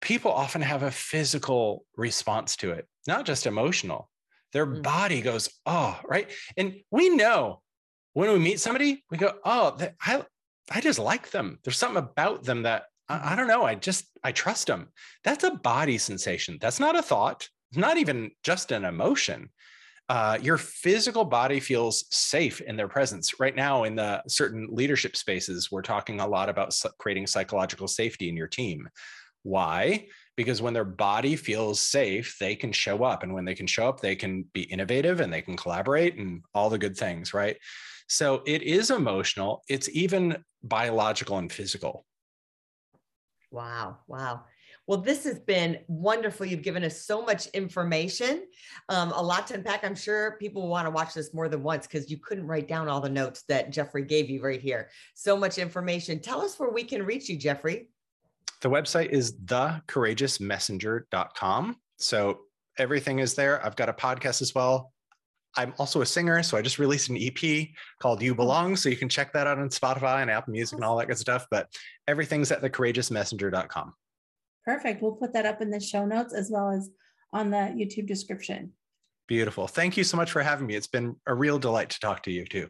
people 0.00 0.32
often 0.32 0.60
have 0.60 0.82
a 0.82 0.90
physical 0.90 1.84
response 1.96 2.56
to 2.56 2.72
it, 2.72 2.86
not 3.06 3.24
just 3.24 3.46
emotional. 3.46 4.10
Their 4.52 4.66
mm. 4.66 4.82
body 4.82 5.22
goes, 5.22 5.48
oh, 5.64 5.98
right. 6.04 6.30
And 6.56 6.80
we 6.90 7.08
know 7.08 7.62
when 8.12 8.30
we 8.30 8.38
meet 8.38 8.60
somebody, 8.60 9.04
we 9.10 9.16
go, 9.16 9.32
oh, 9.44 9.78
I, 10.04 10.24
I 10.70 10.80
just 10.80 10.98
like 10.98 11.30
them. 11.30 11.58
There's 11.64 11.78
something 11.78 12.02
about 12.02 12.44
them 12.44 12.62
that 12.62 12.84
I, 13.08 13.14
I 13.14 13.18
Mm-hmm. 13.18 13.36
don't 13.36 13.48
know. 13.48 13.64
I 13.64 13.74
just 13.74 14.06
I 14.24 14.32
trust 14.32 14.66
them. 14.66 14.88
That's 15.24 15.44
a 15.44 15.52
body 15.52 15.98
sensation. 15.98 16.58
That's 16.60 16.80
not 16.80 16.98
a 16.98 17.02
thought. 17.02 17.48
It's 17.70 17.78
not 17.78 17.96
even 17.96 18.30
just 18.42 18.72
an 18.72 18.84
emotion. 18.84 19.48
Uh, 20.12 20.36
your 20.42 20.58
physical 20.58 21.24
body 21.24 21.58
feels 21.58 22.04
safe 22.14 22.60
in 22.60 22.76
their 22.76 22.86
presence. 22.86 23.40
Right 23.40 23.56
now, 23.56 23.84
in 23.84 23.96
the 23.96 24.22
certain 24.28 24.68
leadership 24.70 25.16
spaces, 25.16 25.72
we're 25.72 25.80
talking 25.80 26.20
a 26.20 26.26
lot 26.26 26.50
about 26.50 26.78
creating 26.98 27.26
psychological 27.26 27.88
safety 27.88 28.28
in 28.28 28.36
your 28.36 28.46
team. 28.46 28.90
Why? 29.42 30.08
Because 30.36 30.60
when 30.60 30.74
their 30.74 30.84
body 30.84 31.34
feels 31.34 31.80
safe, 31.80 32.36
they 32.38 32.54
can 32.54 32.72
show 32.72 33.04
up. 33.04 33.22
And 33.22 33.32
when 33.32 33.46
they 33.46 33.54
can 33.54 33.66
show 33.66 33.88
up, 33.88 34.02
they 34.02 34.14
can 34.14 34.44
be 34.52 34.64
innovative 34.64 35.20
and 35.20 35.32
they 35.32 35.40
can 35.40 35.56
collaborate 35.56 36.18
and 36.18 36.42
all 36.52 36.68
the 36.68 36.76
good 36.76 36.94
things, 36.94 37.32
right? 37.32 37.56
So 38.06 38.42
it 38.44 38.60
is 38.60 38.90
emotional, 38.90 39.62
it's 39.66 39.88
even 39.94 40.44
biological 40.62 41.38
and 41.38 41.50
physical. 41.50 42.04
Wow. 43.50 44.00
Wow. 44.06 44.44
Well, 44.92 45.00
this 45.00 45.24
has 45.24 45.38
been 45.38 45.78
wonderful. 45.88 46.44
You've 46.44 46.60
given 46.60 46.84
us 46.84 47.00
so 47.00 47.22
much 47.22 47.46
information, 47.54 48.42
um, 48.90 49.10
a 49.12 49.22
lot 49.22 49.46
to 49.46 49.54
unpack. 49.54 49.84
I'm 49.84 49.94
sure 49.94 50.36
people 50.38 50.68
want 50.68 50.86
to 50.86 50.90
watch 50.90 51.14
this 51.14 51.32
more 51.32 51.48
than 51.48 51.62
once 51.62 51.86
because 51.86 52.10
you 52.10 52.18
couldn't 52.18 52.46
write 52.46 52.68
down 52.68 52.90
all 52.90 53.00
the 53.00 53.08
notes 53.08 53.44
that 53.48 53.70
Jeffrey 53.70 54.04
gave 54.04 54.28
you 54.28 54.42
right 54.42 54.60
here. 54.60 54.90
So 55.14 55.34
much 55.34 55.56
information. 55.56 56.20
Tell 56.20 56.42
us 56.42 56.60
where 56.60 56.68
we 56.68 56.84
can 56.84 57.06
reach 57.06 57.30
you, 57.30 57.38
Jeffrey. 57.38 57.88
The 58.60 58.68
website 58.68 59.08
is 59.08 59.32
thecourageousmessenger.com. 59.32 61.76
So 61.96 62.40
everything 62.76 63.20
is 63.20 63.34
there. 63.34 63.64
I've 63.64 63.76
got 63.76 63.88
a 63.88 63.94
podcast 63.94 64.42
as 64.42 64.54
well. 64.54 64.92
I'm 65.56 65.72
also 65.78 66.02
a 66.02 66.06
singer, 66.06 66.42
so 66.42 66.58
I 66.58 66.62
just 66.62 66.78
released 66.78 67.08
an 67.08 67.16
EP 67.16 67.68
called 67.98 68.20
You 68.20 68.34
Belong. 68.34 68.76
So 68.76 68.90
you 68.90 68.98
can 68.98 69.08
check 69.08 69.32
that 69.32 69.46
out 69.46 69.58
on 69.58 69.70
Spotify 69.70 70.20
and 70.20 70.30
Apple 70.30 70.52
Music 70.52 70.76
and 70.76 70.84
all 70.84 70.98
that 70.98 71.06
good 71.06 71.16
stuff. 71.16 71.46
But 71.50 71.68
everything's 72.06 72.52
at 72.52 72.60
thecourageousmessenger.com. 72.60 73.94
Perfect. 74.64 75.02
We'll 75.02 75.12
put 75.12 75.32
that 75.32 75.46
up 75.46 75.60
in 75.60 75.70
the 75.70 75.80
show 75.80 76.04
notes 76.04 76.32
as 76.34 76.50
well 76.50 76.70
as 76.70 76.90
on 77.32 77.50
the 77.50 77.56
YouTube 77.56 78.06
description. 78.06 78.72
Beautiful. 79.26 79.66
Thank 79.66 79.96
you 79.96 80.04
so 80.04 80.16
much 80.16 80.30
for 80.30 80.42
having 80.42 80.66
me. 80.66 80.74
It's 80.74 80.86
been 80.86 81.16
a 81.26 81.34
real 81.34 81.58
delight 81.58 81.90
to 81.90 82.00
talk 82.00 82.22
to 82.24 82.30
you 82.30 82.44
too. 82.44 82.68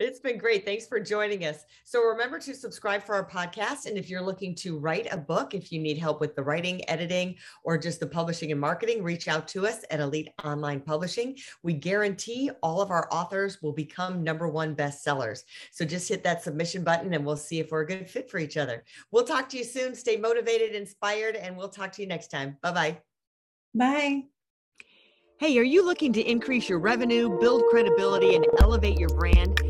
It's 0.00 0.18
been 0.18 0.38
great. 0.38 0.64
Thanks 0.64 0.86
for 0.86 0.98
joining 0.98 1.44
us. 1.44 1.66
So 1.84 2.02
remember 2.02 2.38
to 2.38 2.54
subscribe 2.54 3.02
for 3.02 3.14
our 3.14 3.28
podcast. 3.28 3.84
And 3.84 3.98
if 3.98 4.08
you're 4.08 4.22
looking 4.22 4.54
to 4.54 4.78
write 4.78 5.06
a 5.12 5.16
book, 5.18 5.54
if 5.54 5.70
you 5.70 5.78
need 5.78 5.98
help 5.98 6.22
with 6.22 6.34
the 6.34 6.42
writing, 6.42 6.88
editing, 6.88 7.36
or 7.64 7.76
just 7.76 8.00
the 8.00 8.06
publishing 8.06 8.50
and 8.50 8.58
marketing, 8.58 9.02
reach 9.02 9.28
out 9.28 9.46
to 9.48 9.66
us 9.66 9.84
at 9.90 10.00
Elite 10.00 10.30
Online 10.42 10.80
Publishing. 10.80 11.36
We 11.62 11.74
guarantee 11.74 12.50
all 12.62 12.80
of 12.80 12.90
our 12.90 13.08
authors 13.12 13.60
will 13.60 13.74
become 13.74 14.24
number 14.24 14.48
one 14.48 14.74
bestsellers. 14.74 15.42
So 15.70 15.84
just 15.84 16.08
hit 16.08 16.24
that 16.24 16.42
submission 16.42 16.82
button 16.82 17.12
and 17.12 17.26
we'll 17.26 17.36
see 17.36 17.60
if 17.60 17.70
we're 17.70 17.82
a 17.82 17.86
good 17.86 18.08
fit 18.08 18.30
for 18.30 18.38
each 18.38 18.56
other. 18.56 18.84
We'll 19.12 19.24
talk 19.24 19.50
to 19.50 19.58
you 19.58 19.64
soon. 19.64 19.94
Stay 19.94 20.16
motivated, 20.16 20.74
inspired, 20.74 21.36
and 21.36 21.58
we'll 21.58 21.68
talk 21.68 21.92
to 21.92 22.02
you 22.02 22.08
next 22.08 22.28
time. 22.28 22.56
Bye 22.62 22.72
bye. 22.72 22.98
Bye. 23.74 24.22
Hey, 25.38 25.58
are 25.58 25.62
you 25.62 25.84
looking 25.84 26.14
to 26.14 26.22
increase 26.22 26.70
your 26.70 26.78
revenue, 26.78 27.38
build 27.38 27.64
credibility, 27.70 28.34
and 28.34 28.46
elevate 28.60 28.98
your 28.98 29.10
brand? 29.10 29.69